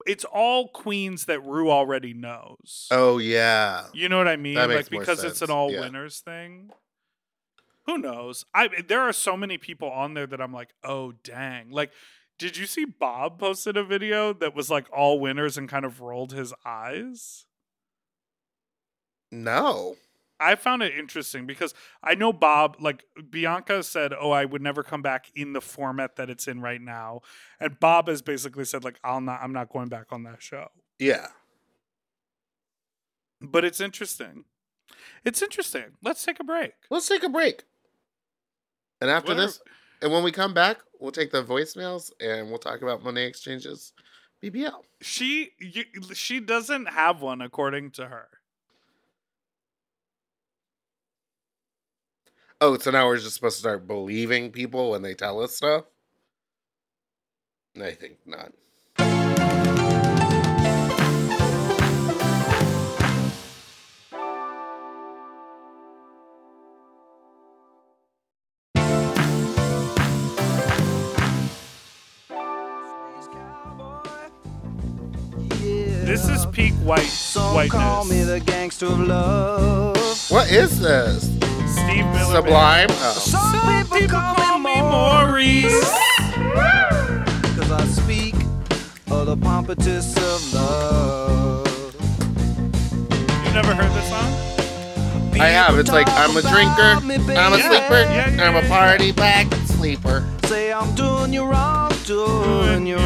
[0.07, 2.87] It's all queens that Rue already knows.
[2.91, 3.85] Oh yeah.
[3.93, 4.55] You know what I mean?
[4.55, 5.81] That like because it's an all yeah.
[5.81, 6.71] winners thing.
[7.87, 8.45] Who knows?
[8.55, 11.71] I there are so many people on there that I'm like, oh dang.
[11.71, 11.93] Like,
[12.39, 16.01] did you see Bob posted a video that was like all winners and kind of
[16.01, 17.47] rolled his eyes?
[19.33, 19.97] No.
[20.39, 21.73] I found it interesting because
[22.03, 26.17] I know Bob, like Bianca said, "Oh, I would never come back in the format
[26.17, 27.23] that it's in right now,"
[27.59, 30.69] and Bob has basically said, "Like, I'll not, I'm not going back on that show."
[30.99, 31.29] Yeah.
[33.41, 34.45] But it's interesting.
[35.25, 35.97] It's interesting.
[36.03, 36.73] Let's take a break.
[36.91, 37.65] Let's take a break.
[39.01, 39.61] And after What are- this,
[40.03, 43.93] and when we come back, we'll take the voicemails and we'll talk about money Exchanges
[44.43, 44.83] BBL.
[45.01, 48.29] She you, she doesn't have one according to her.
[52.61, 55.85] Oh, so now we're just supposed to start believing people when they tell us stuff?
[57.81, 58.53] I think not.
[76.87, 79.97] White Some call me the gangster of love.
[80.31, 81.25] What is this?
[81.75, 82.37] Steve Miller.
[82.37, 82.87] Sublime?
[82.91, 83.13] Oh.
[83.19, 85.91] Some people call me Maurice.
[87.57, 88.35] Cause I speak
[89.11, 91.67] of the pompatus of love.
[93.45, 94.33] You never heard this song?
[95.41, 95.79] I have.
[95.79, 96.83] It's like I'm a drinker,
[97.37, 98.69] I'm a Yeah, sleeper, yeah, yeah, I'm a yeah.
[98.69, 100.25] party back sleeper.
[100.45, 103.06] Say I'm doing you wrong, doing you wrong.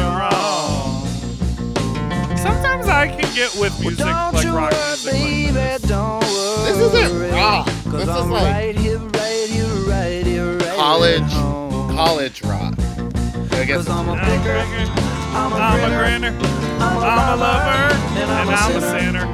[2.91, 5.13] I can get with music Don't like you rock worry, music.
[5.13, 5.81] like baby, this.
[5.83, 6.65] don't worry.
[6.71, 7.65] This isn't rock.
[7.85, 11.95] This is I'm like right here, right here, right here, right college, home.
[11.95, 12.73] college rock.
[13.53, 14.91] I guess I'm a picker, picker,
[15.33, 16.47] I'm a I'm a grinner, grinner,
[16.81, 18.99] I'm a I'm a lover, and I'm and a I'm a sinner.
[18.99, 19.31] sinner.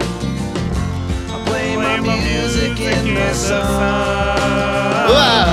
[1.29, 3.63] I play Play my music in the sun.
[5.09, 5.47] What?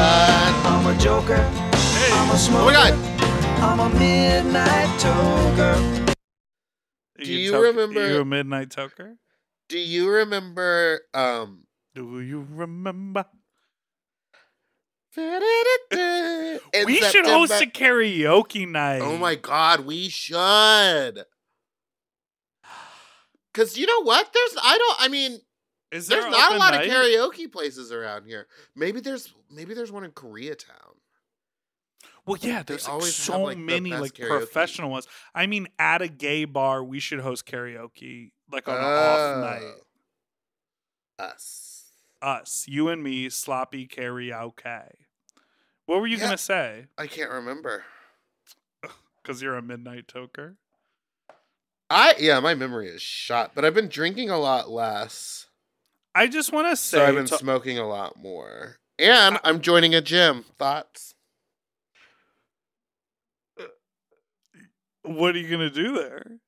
[0.67, 2.95] I'm a joker, Hey, I'm a Oh smoker, my god.
[3.63, 6.14] I'm a midnight toker.
[7.27, 9.17] You Do you toke- remember- You a midnight toker?
[9.69, 13.25] Do you remember um Do you remember?
[15.17, 19.01] we should host a karaoke night.
[19.01, 21.25] Oh my god, we should.
[23.55, 24.33] Cause you know what?
[24.33, 25.39] There's I don't I mean
[25.93, 26.89] Is there there's not a lot night?
[26.89, 28.49] of karaoke places around here.
[28.75, 30.94] Maybe there's maybe there's one in Koreatown.
[32.27, 34.29] Well, yeah, there's like, always have, so like, many like karaoke.
[34.39, 35.07] professional ones.
[35.35, 39.75] I mean, at a gay bar, we should host karaoke like on an off night.
[41.19, 41.25] Oh.
[41.25, 41.85] Us.
[42.23, 44.89] Us, you and me, sloppy karaoke.
[45.87, 46.25] What were you Yeah.
[46.25, 46.87] gonna say?
[46.97, 47.85] I can't remember.
[49.23, 50.57] Because you're a midnight toker.
[51.89, 55.47] I yeah, my memory is shot, but I've been drinking a lot less.
[56.15, 58.77] I just want to say, So I've been to- smoking a lot more.
[58.99, 60.45] And I'm joining a gym.
[60.59, 61.14] Thoughts?
[65.05, 66.39] What are you gonna do there?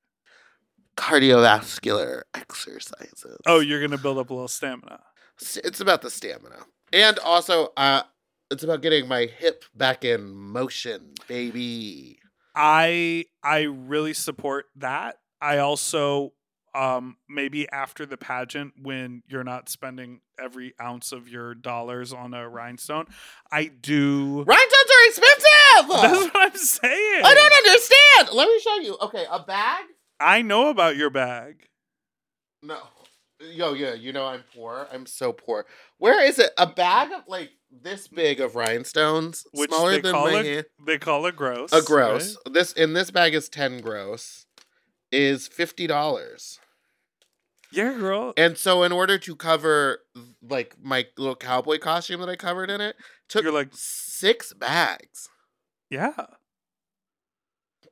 [0.97, 3.37] Cardiovascular exercises.
[3.47, 5.01] Oh, you're gonna build up a little stamina.
[5.41, 6.65] It's about the stamina.
[6.93, 8.03] And also uh
[8.51, 12.19] it's about getting my hip back in motion, baby.
[12.55, 15.17] I I really support that.
[15.41, 16.33] I also
[16.77, 22.35] um maybe after the pageant when you're not spending every ounce of your dollars on
[22.35, 23.07] a rhinestone,
[23.51, 25.89] I do Rhinestones are expensive.
[25.89, 27.23] That's what I'm saying.
[27.25, 28.37] I don't understand.
[28.37, 28.97] Let me show you.
[29.03, 29.85] Okay, a bag?
[30.21, 31.69] I know about your bag.
[32.63, 32.79] No.
[33.41, 34.89] Yo, yeah, you know I'm poor.
[34.93, 35.67] I'm so poor.
[35.99, 36.51] Where is it?
[36.57, 40.47] A bag of like this big of rhinestones, Which smaller they than call my it
[40.47, 40.67] hand.
[40.87, 41.71] they call it gross.
[41.73, 42.37] A gross.
[42.47, 42.55] right?
[42.55, 44.47] This in this bag is ten gross.
[45.13, 46.59] Is fifty dollars.
[47.77, 48.33] Yeah, girl.
[48.37, 50.01] And so in order to cover
[50.43, 52.97] like my little cowboy costume that I covered in it,
[53.29, 55.29] took You're like- six bags.
[55.91, 56.13] Yeah.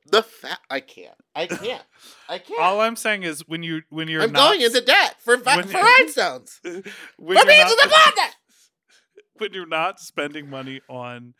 [0.07, 1.15] The fat I can't.
[1.33, 1.81] I can't.
[2.29, 2.59] I can't.
[2.61, 5.55] All I'm saying is when you when you're I'm not going into debt for fa-
[5.57, 6.59] when for rhinestones.
[6.63, 8.35] when For you're being not- to the planet.
[9.37, 11.33] when you're not spending money on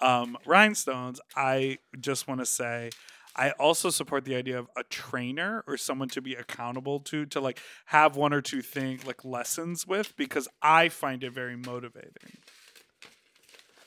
[0.00, 2.90] um, rhinestones, I just want to say
[3.36, 7.40] I also support the idea of a trainer or someone to be accountable to to
[7.40, 12.38] like have one or two things like lessons with because I find it very motivating.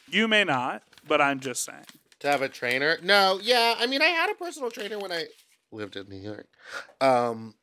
[0.09, 1.85] You may not, but I'm just saying.
[2.19, 2.97] To have a trainer?
[3.03, 3.75] No, yeah.
[3.77, 5.25] I mean, I had a personal trainer when I
[5.71, 6.47] lived in New York.
[6.99, 7.55] Um,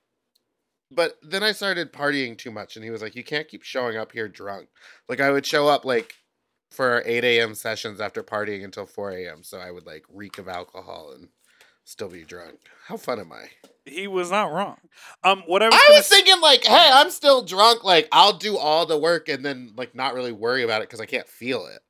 [0.90, 3.96] but then I started partying too much, and he was like, "You can't keep showing
[3.96, 4.68] up here drunk."
[5.08, 6.14] Like I would show up like
[6.70, 7.54] for 8 a.m.
[7.54, 9.42] sessions after partying until 4 a.m.
[9.42, 11.28] So I would like reek of alcohol and
[11.84, 12.58] still be drunk.
[12.86, 13.48] How fun am I?
[13.84, 14.78] He was not wrong.
[15.22, 17.84] Um, what I was, I was thinking like, hey, I'm still drunk.
[17.84, 21.00] Like I'll do all the work and then like not really worry about it because
[21.00, 21.80] I can't feel it.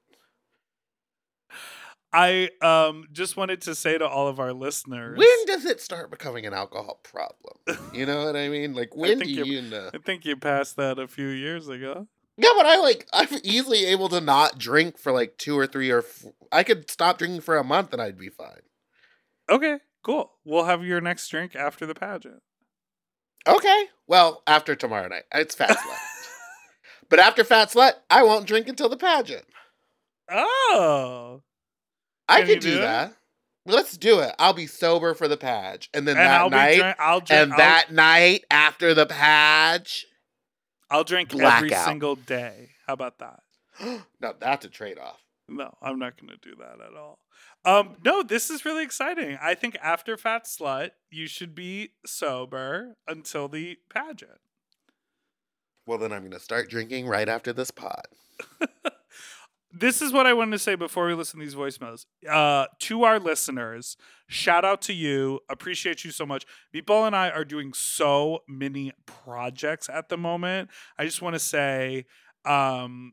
[2.12, 5.18] I um just wanted to say to all of our listeners.
[5.18, 7.54] When does it start becoming an alcohol problem?
[7.94, 8.74] You know what I mean?
[8.74, 9.90] Like when do you- you know?
[9.94, 12.06] I think you passed that a few years ago.
[12.36, 15.90] Yeah, but I like I'm easily able to not drink for like two or three
[15.90, 18.62] or f- I could stop drinking for a month and I'd be fine.
[19.50, 20.32] Okay, cool.
[20.44, 22.42] We'll have your next drink after the pageant.
[23.46, 25.98] Okay, well after tomorrow night, it's fat slut.
[27.10, 29.44] but after fat slut, I won't drink until the pageant.
[30.30, 31.42] Oh.
[32.28, 33.14] I Can you could do do that.
[33.66, 34.34] Let's do it.
[34.38, 37.42] I'll be sober for the page, and then And that I'll night, drink, I'll drink
[37.42, 40.06] and I'll, that night after the page.
[40.90, 42.70] I'll drink every single day.
[42.86, 43.40] How about that?
[44.20, 45.23] no, that's a trade off.
[45.48, 47.18] No, I'm not going to do that at all.
[47.64, 49.38] Um, no, this is really exciting.
[49.40, 54.40] I think after Fat Slut, you should be sober until the pageant.
[55.86, 58.06] Well, then I'm gonna start drinking right after this pot.
[59.72, 62.06] this is what I wanted to say before we listen to these voicemails.
[62.28, 65.40] Uh, to our listeners, shout out to you.
[65.50, 66.46] Appreciate you so much.
[66.74, 70.70] Meatball and I are doing so many projects at the moment.
[70.98, 72.06] I just want to say,
[72.46, 73.12] um,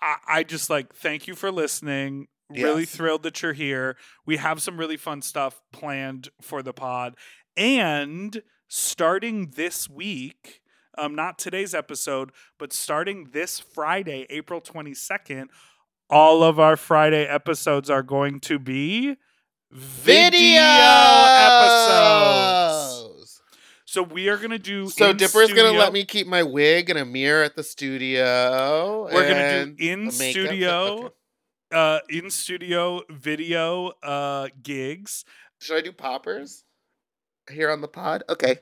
[0.00, 2.28] I, I just like thank you for listening.
[2.48, 3.96] Really thrilled that you're here.
[4.24, 7.16] We have some really fun stuff planned for the pod.
[7.56, 10.60] And starting this week,
[10.96, 15.48] um, not today's episode, but starting this Friday, April 22nd,
[16.08, 19.16] all of our Friday episodes are going to be
[19.72, 20.62] Video
[21.42, 22.95] episodes.
[23.96, 24.90] So we are going to do.
[24.90, 29.08] So Dipper's gonna let me keep my wig and a mirror at the studio.
[29.10, 31.14] We're gonna do in studio,
[31.72, 35.24] uh, in studio video uh gigs.
[35.62, 36.64] Should I do poppers
[37.50, 38.22] here on the pod?
[38.28, 38.58] Okay.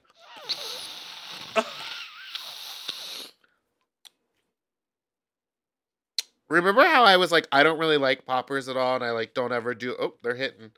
[6.49, 9.35] Remember how I was like, I don't really like poppers at all, and I like
[9.35, 9.97] don't ever do.
[9.99, 10.71] Oh, they're hitting.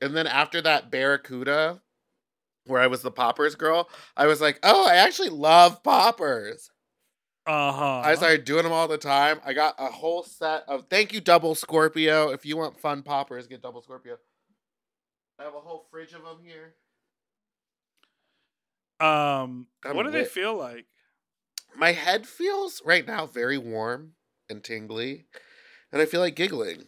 [0.00, 1.82] And then after that Barracuda,
[2.66, 6.70] where I was the poppers girl, I was like, oh, I actually love poppers.
[7.46, 8.00] Uh huh.
[8.04, 9.40] I started doing them all the time.
[9.44, 10.86] I got a whole set of.
[10.90, 12.30] Thank you, Double Scorpio.
[12.30, 14.16] If you want fun poppers, get Double Scorpio.
[15.38, 16.74] I have a whole fridge of them here.
[18.98, 20.86] Um, I'm what do they feel like?
[21.76, 24.12] My head feels right now very warm
[24.48, 25.26] and tingly,
[25.92, 26.86] and I feel like giggling.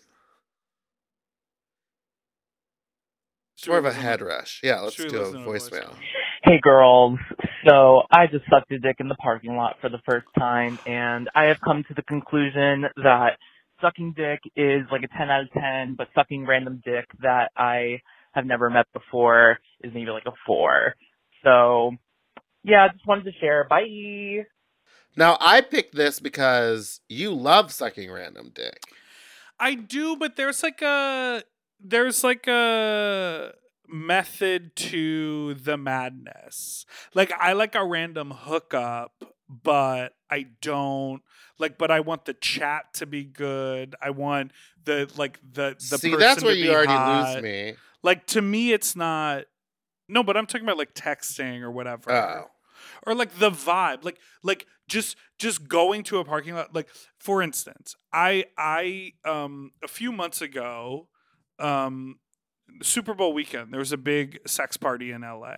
[3.59, 4.61] It's more of a head rush.
[4.63, 5.97] Yeah, let's do a listen to a voicemail.
[6.45, 7.19] Hey girls,
[7.67, 11.29] so I just sucked a dick in the parking lot for the first time, and
[11.35, 13.31] I have come to the conclusion that
[13.81, 18.01] sucking dick is like a 10 out of 10, but sucking random dick that I
[18.31, 20.95] have never met before is maybe like a 4.
[21.43, 21.97] So,
[22.63, 23.67] yeah, I just wanted to share.
[23.69, 24.47] Bye!
[25.17, 28.83] Now I picked this because you love sucking random dick.
[29.59, 31.43] I do, but there's like a
[31.81, 33.53] there's like a
[33.89, 36.85] method to the madness.
[37.15, 41.23] Like I like a random hookup, but I don't
[41.59, 43.95] like but I want the chat to be good.
[44.03, 44.53] I want
[44.85, 47.35] the like the the See, person that's where you already hot.
[47.35, 47.75] lose me.
[48.03, 49.45] Like to me it's not
[50.09, 52.51] No, but I'm talking about like texting or whatever Oh.
[53.07, 57.43] or like the vibe like like just just going to a parking lot like for
[57.43, 61.09] instance i i um a few months ago
[61.59, 62.19] um
[62.83, 65.57] super bowl weekend there was a big sex party in la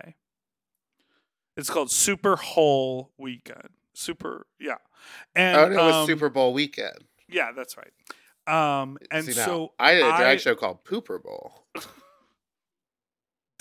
[1.57, 4.75] it's called super hole weekend super yeah
[5.35, 6.95] and oh, it was um, Super Bowl weekend.
[7.27, 7.91] yeah that's right
[8.47, 11.65] um and See, now, so I did a drag I- show called Pooper Bowl.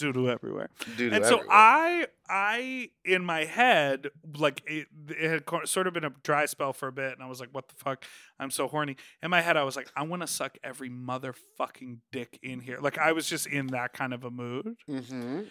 [0.01, 1.43] Doo-doo everywhere Doo-doo and so.
[1.49, 6.47] I, I in my head, like it, it had co- sort of been a dry
[6.47, 8.05] spell for a bit, and I was like, "What the fuck?
[8.39, 11.99] I'm so horny." In my head, I was like, "I want to suck every motherfucking
[12.13, 14.77] dick in here." Like I was just in that kind of a mood.
[14.89, 15.47] Mhm.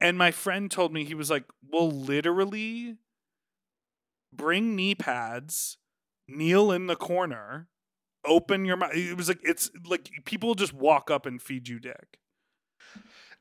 [0.00, 2.96] And my friend told me he was like, "Well, literally,
[4.32, 5.78] bring knee pads,
[6.28, 7.68] kneel in the corner,
[8.24, 11.78] open your mouth." It was like it's like people just walk up and feed you
[11.78, 12.18] dick.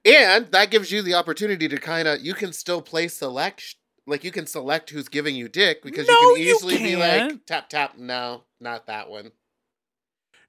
[0.05, 3.75] And that gives you the opportunity to kind of you can still play select
[4.05, 6.95] like you can select who's giving you dick because No, you can you easily be
[6.95, 9.31] like tap tap no not that one.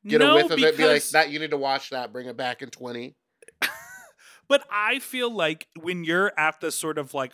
[0.07, 2.13] Get no, a whiff of it be like because- that you need to watch that
[2.13, 3.15] bring it back in 20
[4.49, 7.33] But I feel like when you're at the sort of like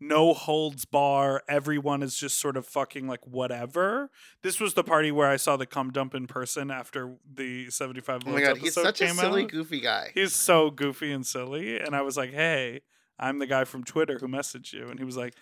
[0.00, 4.10] no holds bar, everyone is just sort of fucking like whatever.
[4.42, 8.22] This was the party where I saw the cum dump in person after the 75
[8.26, 9.50] oh my god he's such a silly out.
[9.50, 11.78] goofy guy He's so goofy and silly.
[11.78, 12.80] And I was like, hey,
[13.18, 14.88] I'm the guy from Twitter who messaged you.
[14.88, 15.34] And he was like,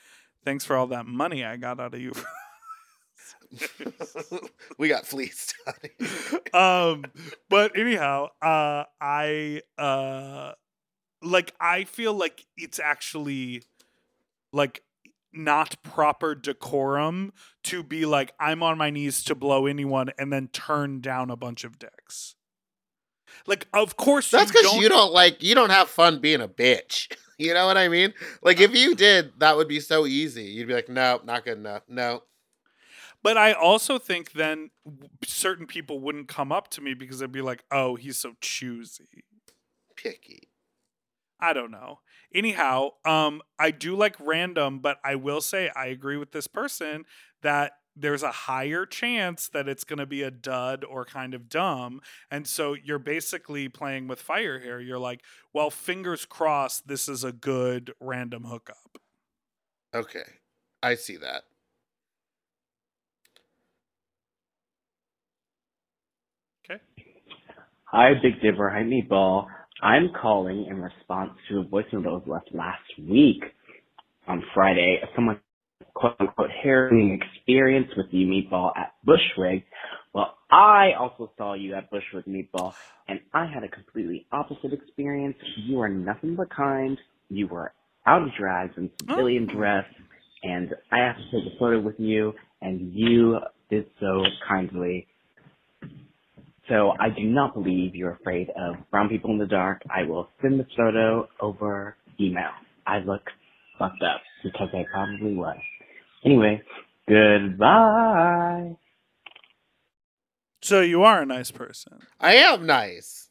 [0.44, 2.12] thanks for all that money I got out of you.
[4.78, 5.54] we got fleeced
[6.52, 7.02] um
[7.48, 10.52] but anyhow uh i uh
[11.22, 13.62] like i feel like it's actually
[14.52, 14.82] like
[15.32, 17.32] not proper decorum
[17.62, 21.36] to be like i'm on my knees to blow anyone and then turn down a
[21.36, 22.34] bunch of dicks.
[23.46, 26.48] Like of course that's because don't, you don't like you don't have fun being a
[26.48, 27.12] bitch.
[27.40, 28.14] You know what i mean?
[28.42, 30.42] Like if you did that would be so easy.
[30.42, 31.82] You'd be like no not good enough.
[31.86, 32.24] No.
[33.22, 34.70] But i also think then
[35.24, 39.22] certain people wouldn't come up to me because they'd be like oh he's so choosy.
[39.94, 40.48] Picky.
[41.38, 42.00] I don't know.
[42.34, 47.04] Anyhow, um, I do like random, but I will say I agree with this person
[47.42, 51.48] that there's a higher chance that it's going to be a dud or kind of
[51.48, 52.00] dumb.
[52.30, 54.78] And so you're basically playing with fire here.
[54.78, 55.22] You're like,
[55.52, 58.98] well, fingers crossed, this is a good random hookup.
[59.94, 60.24] okay
[60.82, 61.44] i see that
[66.70, 66.80] Okay.
[67.84, 68.68] Hi, Big Dipper.
[68.68, 69.46] Hi, Meatball.
[69.82, 73.42] I'm calling in response to a voicemail that was left last week
[74.26, 75.00] on Friday.
[75.14, 75.40] Someone
[75.94, 79.64] quote unquote harrowing experience with you, Meatball, at Bushwick.
[80.14, 82.74] Well, I also saw you at Bushwick, Meatball,
[83.06, 85.36] and I had a completely opposite experience.
[85.56, 86.98] You are nothing but kind.
[87.28, 87.72] You were
[88.06, 89.54] out of drags and civilian oh.
[89.54, 89.84] dress,
[90.42, 93.38] and I asked to take a photo with you, and you
[93.70, 95.06] did so kindly.
[96.68, 99.82] So I do not believe you're afraid of brown people in the dark.
[99.90, 102.50] I will send the photo over email.
[102.86, 103.22] I look
[103.78, 105.56] fucked up because I probably was.
[106.24, 106.60] Anyway,
[107.08, 108.76] goodbye.
[110.62, 112.00] So you are a nice person.
[112.20, 113.30] I am nice.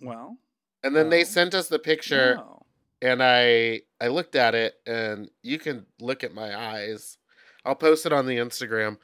[0.00, 0.38] Well,
[0.82, 2.62] And then they sent us the picture, no.
[3.00, 7.18] and I I looked at it, and you can look at my eyes.
[7.64, 8.98] I'll post it on the Instagram.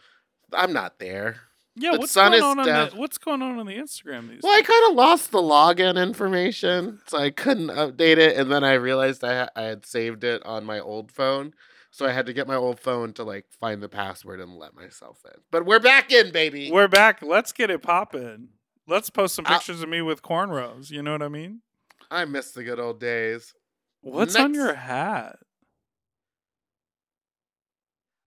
[0.52, 1.42] I'm not there.
[1.80, 1.96] Yeah.
[1.96, 2.58] What's sun going on?
[2.60, 5.38] on the, what's going on on the Instagram these Well, I kind of lost the
[5.38, 9.86] login information, so I couldn't update it, and then I realized I ha- I had
[9.86, 11.54] saved it on my old phone,
[11.90, 14.74] so I had to get my old phone to like find the password and let
[14.74, 15.40] myself in.
[15.50, 16.70] But we're back in, baby.
[16.70, 17.22] We're back.
[17.22, 18.48] Let's get it popping.
[18.86, 20.90] Let's post some I'll- pictures of me with cornrows.
[20.90, 21.62] You know what I mean?
[22.10, 23.54] I miss the good old days.
[24.02, 25.36] What's on your hat?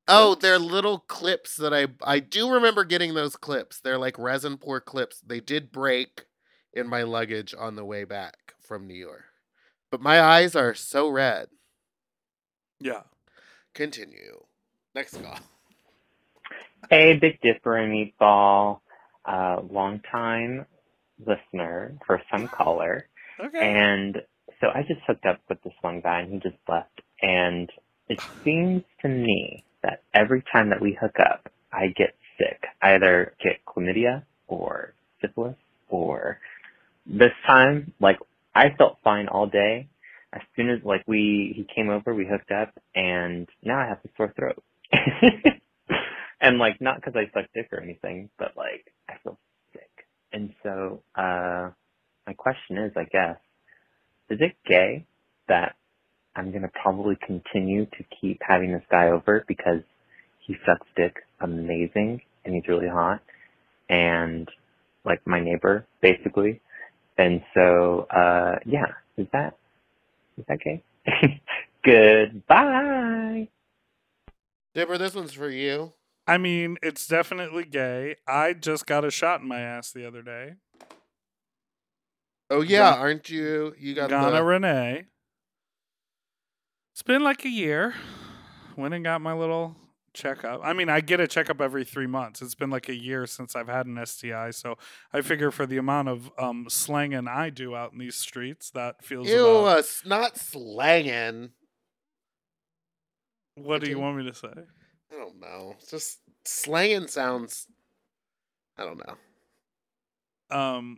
[0.07, 3.79] Oh, they're little clips that I I do remember getting those clips.
[3.79, 5.21] They're like resin pour clips.
[5.25, 6.25] They did break
[6.73, 9.25] in my luggage on the way back from New York.
[9.91, 11.47] But my eyes are so red.
[12.79, 13.03] Yeah.
[13.73, 14.43] Continue.
[14.93, 15.39] Next call.
[16.89, 18.81] Hey, Big Dipper and Meatball,
[19.25, 20.65] uh, long time
[21.25, 23.07] listener, first time caller.
[23.39, 23.59] Okay.
[23.59, 24.17] And
[24.59, 27.01] so I just hooked up with this one guy and he just left.
[27.21, 27.69] And
[28.09, 32.63] it seems to me that every time that we hook up, I get sick.
[32.81, 35.55] I either get chlamydia or syphilis
[35.89, 36.39] or
[37.05, 38.19] this time, like
[38.55, 39.89] I felt fine all day.
[40.33, 43.99] As soon as like we, he came over, we hooked up and now I have
[44.03, 44.63] a sore throat.
[46.41, 49.37] and like not because I suck dick or anything, but like I feel
[49.73, 49.89] sick.
[50.31, 51.69] And so, uh,
[52.25, 53.37] my question is, I guess,
[54.29, 55.05] is it gay
[55.47, 55.75] that
[56.35, 59.81] I'm gonna probably continue to keep having this guy over because
[60.39, 63.21] he sucks dick amazing and he's really hot
[63.89, 64.49] and
[65.05, 66.61] like my neighbor basically.
[67.17, 69.57] And so, uh, yeah, is that
[70.37, 70.83] is that gay?
[71.85, 73.49] Goodbye.
[74.73, 75.93] Dipper, this one's for you.
[76.25, 78.15] I mean, it's definitely gay.
[78.27, 80.55] I just got a shot in my ass the other day.
[82.49, 83.75] Oh yeah, aren't you?
[83.77, 85.05] You got Ghana the Renee.
[86.93, 87.95] It's been like a year.
[88.77, 89.75] Went and got my little
[90.13, 90.61] checkup.
[90.63, 92.41] I mean, I get a checkup every three months.
[92.41, 94.77] It's been like a year since I've had an STI, so
[95.11, 99.03] I figure for the amount of um, slanging I do out in these streets, that
[99.03, 99.27] feels.
[99.27, 101.49] ew, about- uh, not slanging.
[103.55, 104.53] what do you want me to say?
[105.11, 105.75] I don't know.
[105.89, 107.67] Just slanging sounds.
[108.77, 110.55] I don't know.
[110.57, 110.97] Um,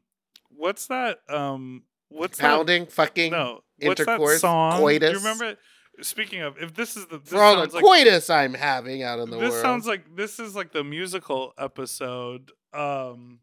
[0.49, 1.19] what's that?
[1.29, 2.91] Um, what's Pounding, that?
[2.93, 4.79] fucking, No, what's that intercourse, song?
[4.79, 5.09] coitus.
[5.11, 5.57] Do you remember?
[6.01, 9.01] Speaking of, if this is the this For all the sounds like, coitus I'm having
[9.03, 9.61] out in the this world.
[9.61, 12.51] sounds like this is like the musical episode.
[12.73, 13.39] Um,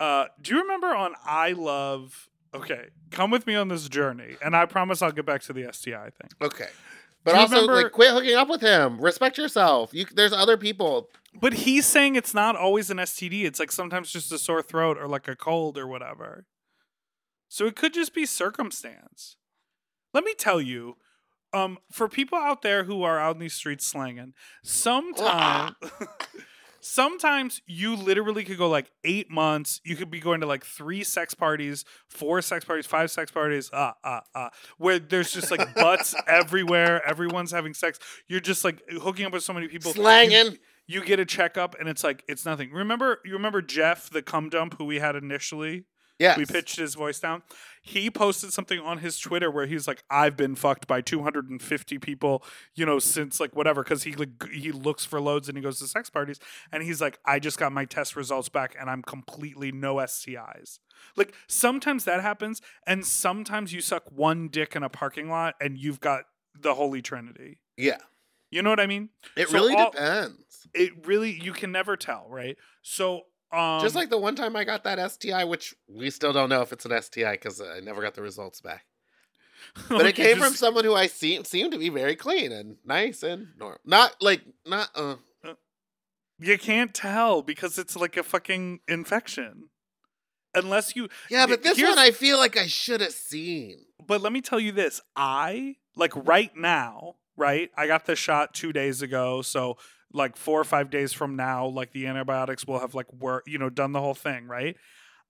[0.00, 2.28] uh, do you remember on I Love?
[2.54, 5.70] Okay, come with me on this journey, and I promise I'll get back to the
[5.72, 6.30] STI thing.
[6.40, 6.68] okay.
[7.24, 9.00] But also, remember- like, quit hooking up with him.
[9.00, 9.92] Respect yourself.
[9.92, 11.08] You, there's other people.
[11.34, 13.44] But he's saying it's not always an STD.
[13.44, 16.46] It's like sometimes just a sore throat or like a cold or whatever.
[17.48, 19.36] So it could just be circumstance.
[20.14, 20.96] Let me tell you,
[21.52, 25.74] um, for people out there who are out in these streets slanging, sometimes,
[26.80, 29.80] sometimes you literally could go like eight months.
[29.84, 33.70] You could be going to like three sex parties, four sex parties, five sex parties,
[33.72, 37.06] ah, ah, ah, where there's just like butts everywhere.
[37.06, 37.98] Everyone's having sex.
[38.28, 39.90] You're just like hooking up with so many people.
[39.90, 40.58] You- Slanging.
[40.86, 42.70] you get a checkup and it's like it's nothing.
[42.72, 45.84] Remember you remember Jeff the cum dump who we had initially?
[46.18, 46.38] Yes.
[46.38, 47.42] We pitched his voice down.
[47.82, 52.42] He posted something on his Twitter where he's like, "I've been fucked by 250 people,
[52.74, 55.78] you know, since like whatever." Because he like he looks for loads and he goes
[55.80, 56.40] to sex parties,
[56.72, 60.78] and he's like, "I just got my test results back and I'm completely no STIs."
[61.16, 65.76] Like sometimes that happens, and sometimes you suck one dick in a parking lot and
[65.78, 66.22] you've got
[66.58, 67.58] the Holy Trinity.
[67.76, 67.98] Yeah.
[68.50, 69.10] You know what I mean?
[69.36, 70.66] It So really all- depends.
[70.72, 72.56] it really you can never tell, right?
[72.80, 76.48] So um Just like the one time I got that STI, which we still don't
[76.48, 78.84] know if it's an STI because I never got the results back.
[79.88, 83.22] But it came from someone who I seem seemed to be very clean and nice
[83.22, 83.78] and normal.
[83.84, 85.16] Not like not uh
[86.38, 89.70] You can't tell because it's like a fucking infection.
[90.54, 93.86] Unless you Yeah, but this one I feel like I should have seen.
[94.06, 98.54] but let me tell you this i like right now right i got the shot
[98.54, 99.76] two days ago so
[100.12, 103.58] like four or five days from now like the antibiotics will have like work you
[103.58, 104.76] know done the whole thing right?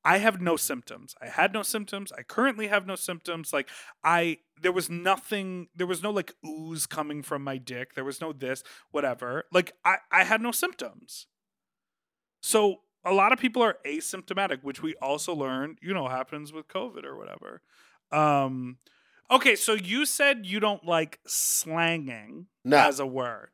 [0.04, 1.16] I have no symptoms.
[1.20, 2.12] I had no symptoms.
[2.12, 3.52] I currently have no symptoms.
[3.52, 3.68] Like
[4.04, 7.94] i there was nothing there was no like ooze coming from my dick.
[7.94, 8.62] There was no this
[8.92, 9.44] whatever.
[9.52, 11.26] Like i i had no symptoms.
[12.40, 16.68] So a lot of people are asymptomatic which we also learned you know happens with
[16.68, 17.62] covid or whatever.
[18.12, 18.76] Um,
[19.30, 22.76] okay, so you said you don't like slanging No.
[22.78, 23.50] as a word,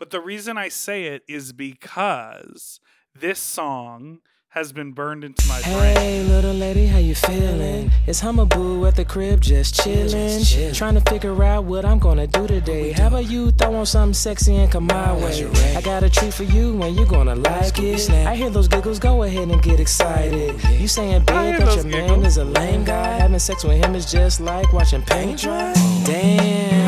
[0.00, 2.80] but the reason I say it is because
[3.14, 5.96] this song has been burned into my brain.
[5.96, 7.90] Hey, little lady, how you feeling?
[8.06, 10.74] It's Hummer Boo at the crib, just chillin'.
[10.74, 12.92] Trying to figure out what I'm gonna do today.
[12.92, 15.46] How about you throw on something sexy and come my way?
[15.76, 18.10] I got a treat for you and you're gonna like it.
[18.10, 20.58] I hear those giggles, go ahead and get excited.
[20.80, 23.18] You saying, I hear babe, that those your man is a lame guy?
[23.18, 25.74] Having sex with him is just like watching paint dry?
[26.04, 26.79] Damn, I really hope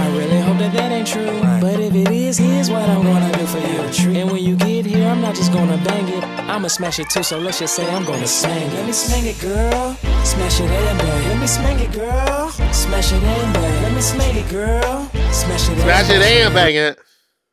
[0.63, 1.41] that that ain't true.
[1.61, 4.21] But if it is, here's what I'm gonna do for you.
[4.21, 7.23] And when you get here, I'm not just gonna bang it, I'ma smash it too.
[7.23, 8.75] So let's just say I'm gonna slang it.
[8.75, 9.95] Let me slang it, girl.
[10.25, 11.29] Smash it and bang.
[11.29, 12.51] Let me slang it, girl.
[12.73, 13.83] Smash it and bang.
[13.83, 15.11] Let me slang it, girl.
[15.33, 16.99] Smash it Smash it and bang it.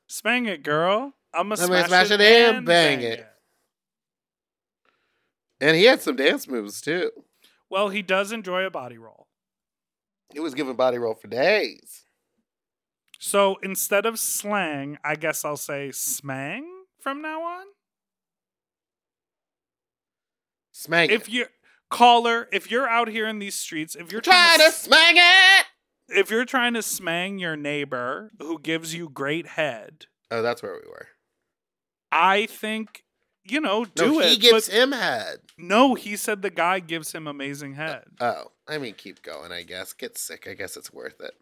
[0.07, 1.13] Smang it, girl.
[1.33, 3.25] I'm gonna Let me smash, smash it, it and and bang bang it.
[5.61, 7.11] And he had some dance moves too.
[7.69, 9.27] Well, he does enjoy a body roll.
[10.33, 11.98] He was giving body roll for days.
[13.19, 16.61] So instead of slang, I guess I'll say smang
[17.01, 17.65] from now on.
[20.73, 21.49] Smang If you're
[21.89, 25.65] caller, if you're out here in these streets, if you're Try trying to smang it.
[26.09, 30.73] if you're trying to smang your neighbor who gives you great head, Oh, that's where
[30.73, 31.07] we were.
[32.11, 33.03] I think
[33.43, 34.39] you know do no, he it.
[34.39, 35.39] gives but him head.
[35.57, 38.03] no, he said the guy gives him amazing head.
[38.21, 39.51] Oh, I mean, keep going.
[39.51, 40.47] I guess get sick.
[40.49, 41.33] I guess it's worth it.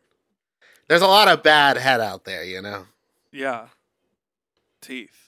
[0.88, 2.86] There's a lot of bad head out there, you know.
[3.30, 3.68] Yeah,
[4.82, 5.28] teeth.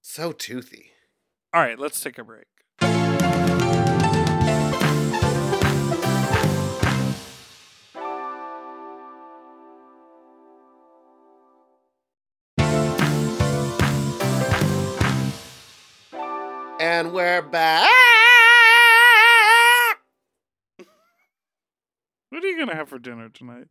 [0.00, 0.90] So toothy.
[1.54, 2.46] All right, let's take a break.
[16.80, 17.88] And we're back.
[22.30, 23.68] What are you gonna have for dinner tonight?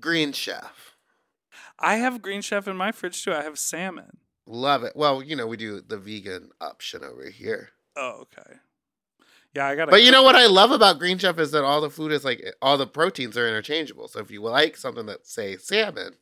[0.00, 0.96] Green Chef.
[1.78, 3.32] I have green chef in my fridge too.
[3.32, 4.18] I have salmon.
[4.46, 4.92] Love it.
[4.94, 7.70] Well, you know, we do the vegan option over here.
[7.96, 8.58] Oh, okay.
[9.54, 9.90] Yeah, I got.
[9.90, 12.24] But you know what I love about Green Chef is that all the food is
[12.24, 14.08] like all the proteins are interchangeable.
[14.08, 16.14] So if you like something that say salmon,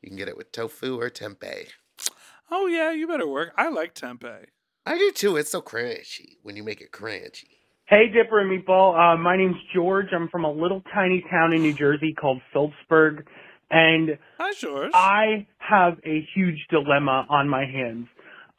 [0.00, 1.68] you can get it with tofu or tempeh.
[2.50, 3.52] Oh yeah, you better work.
[3.56, 4.46] I like tempeh.
[4.84, 5.36] I do too.
[5.36, 7.55] It's so crunchy when you make it crunchy.
[7.88, 9.14] Hey, Dipper and Meatball.
[9.14, 10.08] Uh, my name's George.
[10.12, 13.26] I'm from a little tiny town in New Jersey called Phillipsburg.
[13.70, 14.90] And Hi, George.
[14.92, 18.08] I have a huge dilemma on my hands.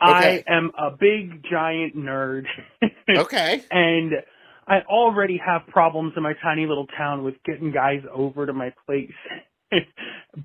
[0.02, 0.44] Okay.
[0.48, 2.46] I am a big, giant nerd.
[3.10, 3.64] Okay.
[3.72, 4.12] and
[4.68, 8.74] I already have problems in my tiny little town with getting guys over to my
[8.86, 9.12] place.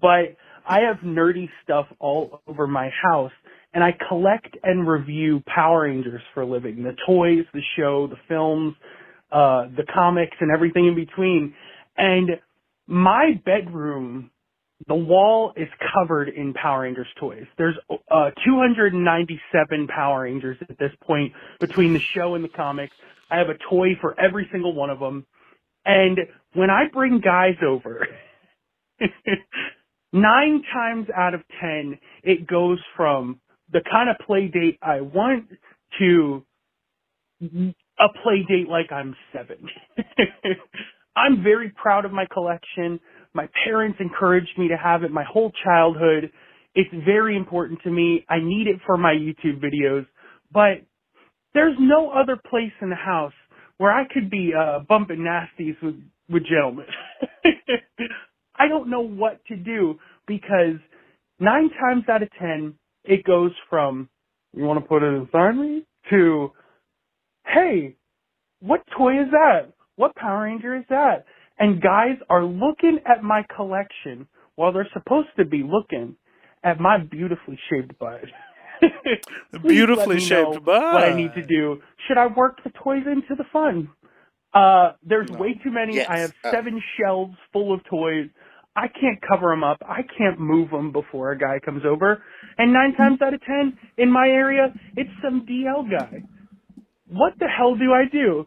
[0.01, 3.33] but I have nerdy stuff all over my house
[3.75, 6.83] and I collect and review Power Rangers for a living.
[6.83, 8.75] The toys, the show, the films,
[9.31, 11.55] uh, the comics and everything in between.
[11.97, 12.31] And
[12.87, 14.31] my bedroom,
[14.87, 17.47] the wall is covered in Power Rangers toys.
[17.57, 17.77] There's
[18.11, 22.95] uh, 297 Power Rangers at this point between the show and the comics.
[23.31, 25.25] I have a toy for every single one of them.
[25.87, 26.19] And
[26.53, 28.07] when I bring guys over,
[30.13, 33.41] nine times out of ten, it goes from
[33.73, 35.47] the kind of play date I want
[35.99, 36.45] to
[37.43, 39.69] a play date like I'm seven.
[41.17, 43.01] I'm very proud of my collection.
[43.35, 46.31] My parents encouraged me to have it my whole childhood.
[46.75, 48.25] It's very important to me.
[48.29, 50.07] I need it for my YouTube videos,
[50.53, 50.87] but
[51.55, 53.33] there's no other place in the house
[53.77, 55.97] where I could be uh, bumping nasties with
[56.31, 56.87] with gentlemen.
[58.57, 60.77] I don't know what to do because
[61.41, 62.75] nine times out of ten
[63.05, 64.09] it goes from
[64.55, 66.51] you want to put it inside me to
[67.47, 67.97] hey,
[68.61, 69.73] what toy is that?
[69.97, 71.25] What Power Ranger is that?
[71.59, 74.27] And guys are looking at my collection
[74.57, 76.17] while they're supposed to be looking
[76.65, 78.23] at my beautifully shaped butt.
[79.67, 80.83] Beautifully shaped butt.
[80.95, 81.81] What I need to do.
[82.09, 83.89] Should I work the toys into the fun?
[84.53, 85.97] Uh, there's way too many.
[85.97, 86.07] Yes.
[86.09, 86.51] I have Uh.
[86.51, 88.29] seven shelves full of toys.
[88.75, 89.79] I can't cover them up.
[89.87, 92.23] I can't move them before a guy comes over.
[92.59, 96.23] And nine times out of ten in my area, it's some DL guy.
[97.09, 98.47] What the hell do I do?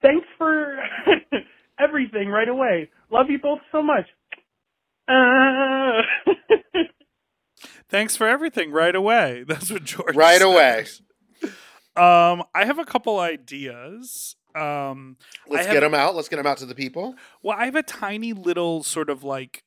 [0.00, 0.76] Thanks for
[1.78, 2.90] everything right away.
[3.10, 4.06] Love you both so much.
[5.08, 6.02] Uh...
[7.88, 9.44] Thanks for everything right away.
[9.48, 10.42] That's what George Right says.
[10.42, 10.86] away.
[11.94, 14.36] Um, I have a couple ideas.
[14.54, 15.16] Um,
[15.48, 16.14] Let's have, get them out.
[16.14, 17.14] Let's get them out to the people.
[17.42, 19.64] Well, I have a tiny little sort of like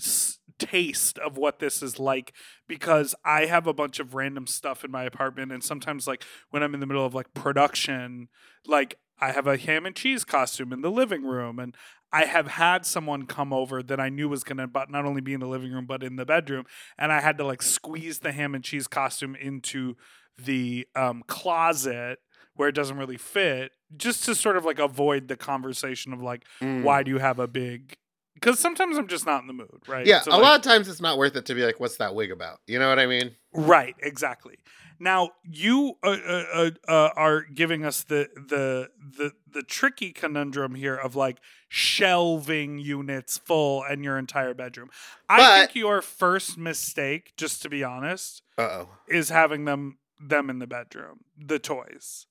[0.00, 2.32] s- taste of what this is like
[2.68, 6.62] because I have a bunch of random stuff in my apartment, and sometimes, like when
[6.62, 8.28] I'm in the middle of like production,
[8.66, 11.74] like I have a ham and cheese costume in the living room, and
[12.12, 15.20] I have had someone come over that I knew was going to but not only
[15.20, 16.64] be in the living room but in the bedroom,
[16.98, 19.96] and I had to like squeeze the ham and cheese costume into
[20.38, 22.18] the um, closet
[22.56, 26.44] where it doesn't really fit, just to sort of like avoid the conversation of like,
[26.60, 26.82] Mm.
[26.82, 27.96] why do you have a big?
[28.34, 30.04] Because sometimes I'm just not in the mood, right?
[30.06, 31.96] Yeah, So, a like- lot of times it's not worth it to be like, "What's
[31.98, 33.36] that wig about?" You know what I mean?
[33.52, 34.58] Right, exactly.
[35.00, 40.74] Now you uh, uh, uh, uh, are giving us the the the the tricky conundrum
[40.74, 41.38] here of like
[41.68, 44.90] shelving units full and your entire bedroom.
[45.28, 48.88] I think your first mistake, just to be honest, Uh oh.
[49.08, 52.26] is having them them in the bedroom, the toys.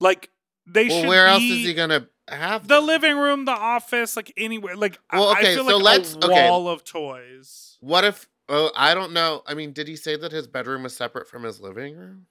[0.00, 0.30] Like
[0.66, 1.08] they Well, should.
[1.08, 4.76] where else is he gonna have the living room, the office, like anywhere.
[4.76, 6.48] Like I- Well, I okay, feel so like let's- a okay.
[6.50, 7.76] wall of toys.
[7.80, 8.28] What if?
[8.48, 9.42] Oh, I don't know.
[9.46, 12.26] I mean, did he say that his bedroom was separate from his living room?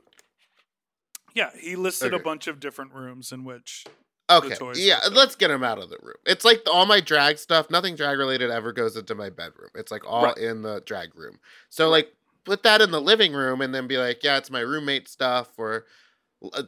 [1.33, 3.85] Yeah, he listed a bunch of different rooms in which
[4.29, 6.15] Okay, yeah, let's get him out of the room.
[6.25, 9.69] It's like all my drag stuff, nothing drag related ever goes into my bedroom.
[9.75, 10.37] It's like all Right.
[10.37, 11.39] in the drag room.
[11.69, 14.61] So like put that in the living room and then be like, yeah, it's my
[14.61, 15.85] roommate stuff or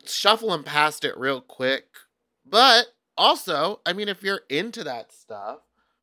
[0.05, 1.85] shuffle them past it real quick.
[2.45, 5.59] But also, I mean, if you're into that stuff,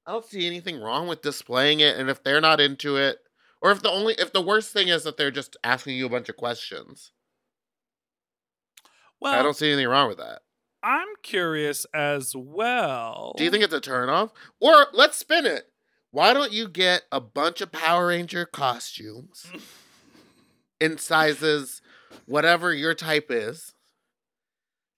[0.07, 1.97] I don't see anything wrong with displaying it.
[1.97, 3.19] And if they're not into it,
[3.63, 6.11] or if the only if the worst thing is that they're just asking you a
[6.11, 7.13] bunch of questions,
[9.21, 10.41] Well, I don't see anything wrong with that.
[10.83, 13.35] I'm curious as well.
[13.39, 14.33] Do you think it's a turnoff?
[14.61, 15.71] Or let's spin it.
[16.11, 19.47] Why don't you get a bunch of Power Ranger costumes
[20.81, 21.81] in sizes
[22.27, 23.75] whatever your type is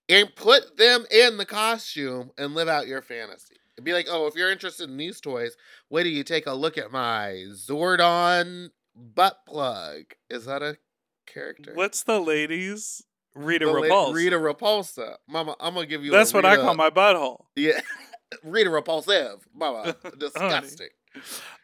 [0.09, 3.57] and put them in the costume and live out your fantasy?
[3.77, 5.57] It'd be like, oh, if you're interested in these toys,
[5.91, 10.05] wait till you take a look at my Zordon butt plug.
[10.31, 10.79] Is that a
[11.27, 11.73] character?
[11.75, 13.03] What's the ladies?
[13.35, 14.15] Rita The la- Repulsa.
[14.15, 15.17] Rita Repulsa.
[15.29, 16.11] Mama, I'm gonna give you.
[16.15, 17.45] a That's what I call my butthole.
[17.55, 17.79] Yeah,
[18.43, 19.47] Rita Repulsive.
[19.55, 20.89] Mama, disgusting.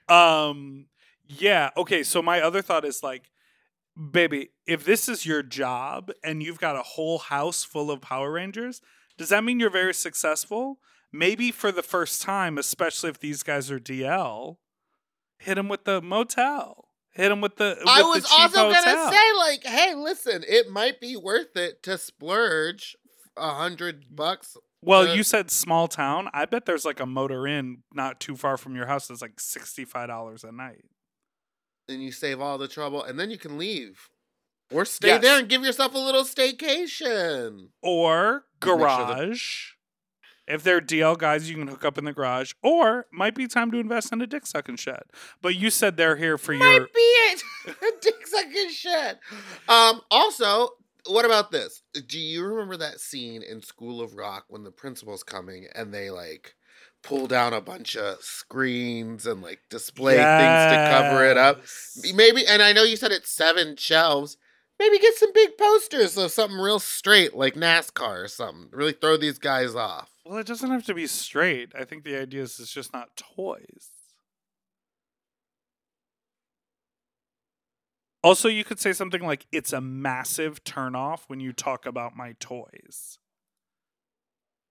[0.07, 0.84] Um,
[1.28, 1.70] yeah.
[1.78, 2.03] Okay.
[2.03, 3.30] So my other thought is like,
[3.97, 8.32] baby, if this is your job and you've got a whole house full of Power
[8.32, 8.80] Rangers,
[9.18, 10.78] does that mean you're very successful?
[11.12, 14.57] Maybe for the first time, especially if these guys are DL,
[15.38, 16.88] hit them with the motel.
[17.11, 17.76] Hit them with the.
[17.78, 18.82] With I was cheap also hotel.
[18.84, 22.97] gonna say, like, hey, listen, it might be worth it to splurge
[23.36, 24.57] a hundred bucks.
[24.80, 26.30] Well, to- you said small town.
[26.32, 29.38] I bet there's like a motor inn not too far from your house that's like
[29.38, 30.84] sixty five dollars a night.
[31.93, 34.09] And you save all the trouble, and then you can leave,
[34.72, 35.22] or stay Yes.
[35.22, 37.68] there and give yourself a little staycation.
[37.82, 39.72] Or Make sure that- garage.
[40.49, 42.53] If they're DL guys, you can hook up in the garage.
[42.62, 45.03] Or might be time to invest in a dick sucking shed.
[45.40, 47.43] But you said they're here for your Might be it.
[48.03, 49.18] Dick sucking shit.
[49.68, 50.01] Um.
[50.11, 50.70] Also,
[51.07, 51.82] what about this?
[52.09, 56.11] Do you remember that scene in School of Rock when the principal's coming and they
[56.11, 56.57] like
[57.03, 61.62] pull down a bunch of screens and like display things to cover it up?
[62.14, 64.36] Maybe, and I know you said it's seven shelves.
[64.78, 68.68] Maybe get some big posters of something real straight, like NASCAR or something.
[68.72, 70.11] Really throw these guys off.
[70.24, 71.72] Well, it doesn't have to be straight.
[71.78, 73.90] I think the idea is it's just not toys.
[78.24, 82.34] Also, you could say something like, it's a massive turnoff when you talk about my
[82.38, 83.18] toys.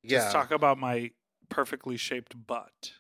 [0.04, 0.20] Yeah.
[0.20, 1.12] Just talk about my
[1.52, 2.94] perfectly shaped butt.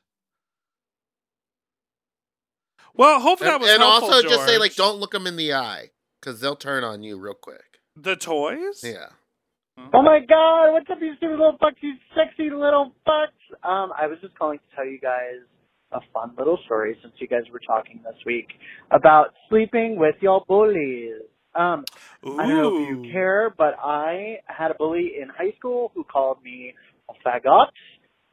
[2.93, 5.37] Well, hopefully that and, was and helpful, also just say like, don't look them in
[5.37, 7.79] the eye because they'll turn on you real quick.
[7.95, 8.83] The toys?
[8.83, 9.07] Yeah.
[9.93, 13.67] Oh my god, what's up, you stupid little fucks, you sexy little fucks?
[13.67, 15.39] Um, I was just calling to tell you guys
[15.91, 18.47] a fun little story since you guys were talking this week
[18.91, 21.21] about sleeping with your bullies.
[21.55, 21.83] Um,
[22.23, 26.03] I don't know if you care, but I had a bully in high school who
[26.03, 26.73] called me
[27.09, 27.67] a faggot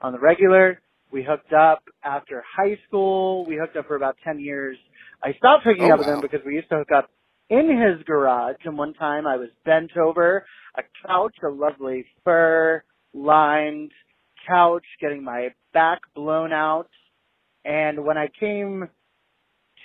[0.01, 0.81] on the regular.
[1.11, 3.47] We hooked up after high school.
[3.47, 4.77] We hooked up for about 10 years.
[5.23, 7.11] I stopped hooking Oh, up with him because we used to hook up
[7.51, 8.57] in his garage.
[8.65, 10.45] And one time I was bent over
[10.77, 12.83] a couch, a lovely fur
[13.15, 13.91] lined
[14.47, 16.89] couch, getting my back blown out.
[17.65, 18.89] And when I came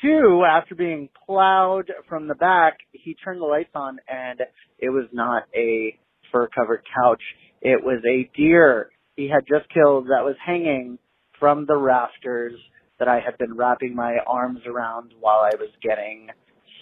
[0.02, 4.42] to after being plowed from the back, he turned the lights on and
[4.78, 5.98] it was not a
[6.32, 7.22] fur covered couch.
[7.62, 10.98] It was a deer he had just killed that was hanging
[11.40, 12.54] from the rafters
[13.00, 16.30] that I had been wrapping my arms around while I was getting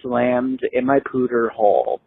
[0.01, 1.99] slammed in my pooter hole.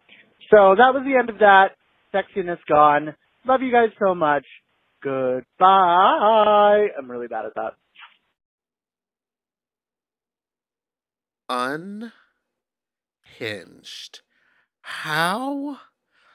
[0.51, 1.71] So that was the end of that.
[2.15, 3.15] Sexiness gone.
[3.47, 4.45] Love you guys so much.
[5.03, 6.87] Goodbye.
[6.99, 7.73] I'm really bad at that.
[13.41, 14.21] Unhinged.
[14.83, 15.79] How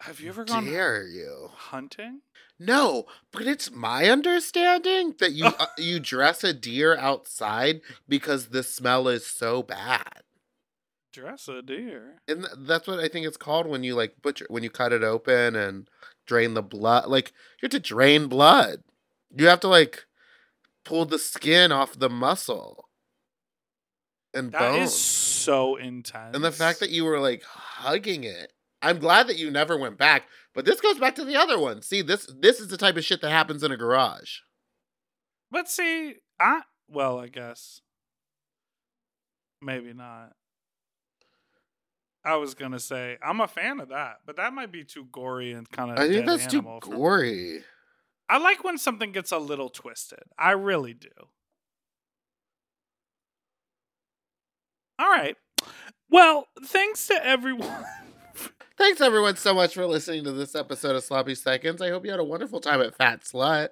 [0.02, 1.50] Have you ever gone dare you?
[1.56, 2.22] hunting?
[2.60, 8.64] No, but it's my understanding that you uh, you dress a deer outside because the
[8.64, 10.24] smell is so bad.
[11.14, 12.16] Dress a deer.
[12.28, 14.91] And th- that's what I think it's called when you like butcher when you cut
[14.93, 15.89] it open and
[16.28, 17.07] drain the blood.
[17.07, 17.32] Like
[17.62, 18.84] you have to drain blood.
[19.36, 20.05] You have to like
[20.84, 22.89] pull the skin off the muscle
[24.34, 24.95] and That is bones.
[24.95, 26.36] so intense.
[26.36, 28.51] And the fact that you were like hugging it.
[28.82, 30.24] I'm glad that you never went back,
[30.60, 31.82] but this goes back to the other one.
[31.82, 34.39] See, this this is the type of shit that happens in a garage.
[35.49, 37.80] But see, I well, I guess
[39.62, 40.34] maybe not.
[42.26, 45.53] I was gonna say I'm a fan of that, but that might be too gory
[45.53, 45.97] and kind of.
[45.97, 47.64] I think that's too gory.
[48.28, 50.24] I like when something gets a little twisted.
[50.38, 51.07] I really do.
[54.99, 55.38] All right.
[56.10, 57.86] Well, thanks to everyone.
[58.80, 61.82] Thanks everyone so much for listening to this episode of Sloppy Seconds.
[61.82, 63.72] I hope you had a wonderful time at Fat Slut.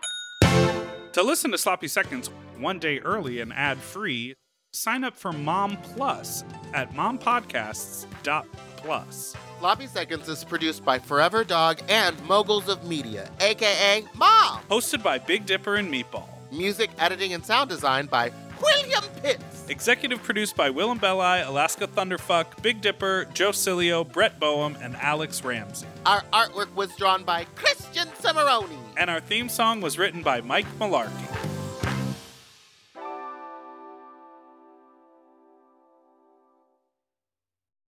[1.13, 2.29] To listen to Sloppy Seconds
[2.59, 4.35] one day early and ad free,
[4.73, 6.43] sign up for Mom Plus
[6.75, 9.37] at mompodcasts.plus.
[9.61, 14.61] Sloppy Seconds is produced by Forever Dog and Moguls of Media, aka Mom.
[14.69, 16.27] Hosted by Big Dipper and Meatball.
[16.51, 19.65] Music editing and sound design by William Pitts.
[19.69, 25.45] Executive produced by Willam Belli, Alaska Thunderfuck, Big Dipper, Joe Cilio, Brett Boehm, and Alex
[25.45, 25.87] Ramsey.
[26.07, 28.79] Our artwork was drawn by Christian Cimarroni.
[28.97, 31.50] And our theme song was written by Mike Malarkey.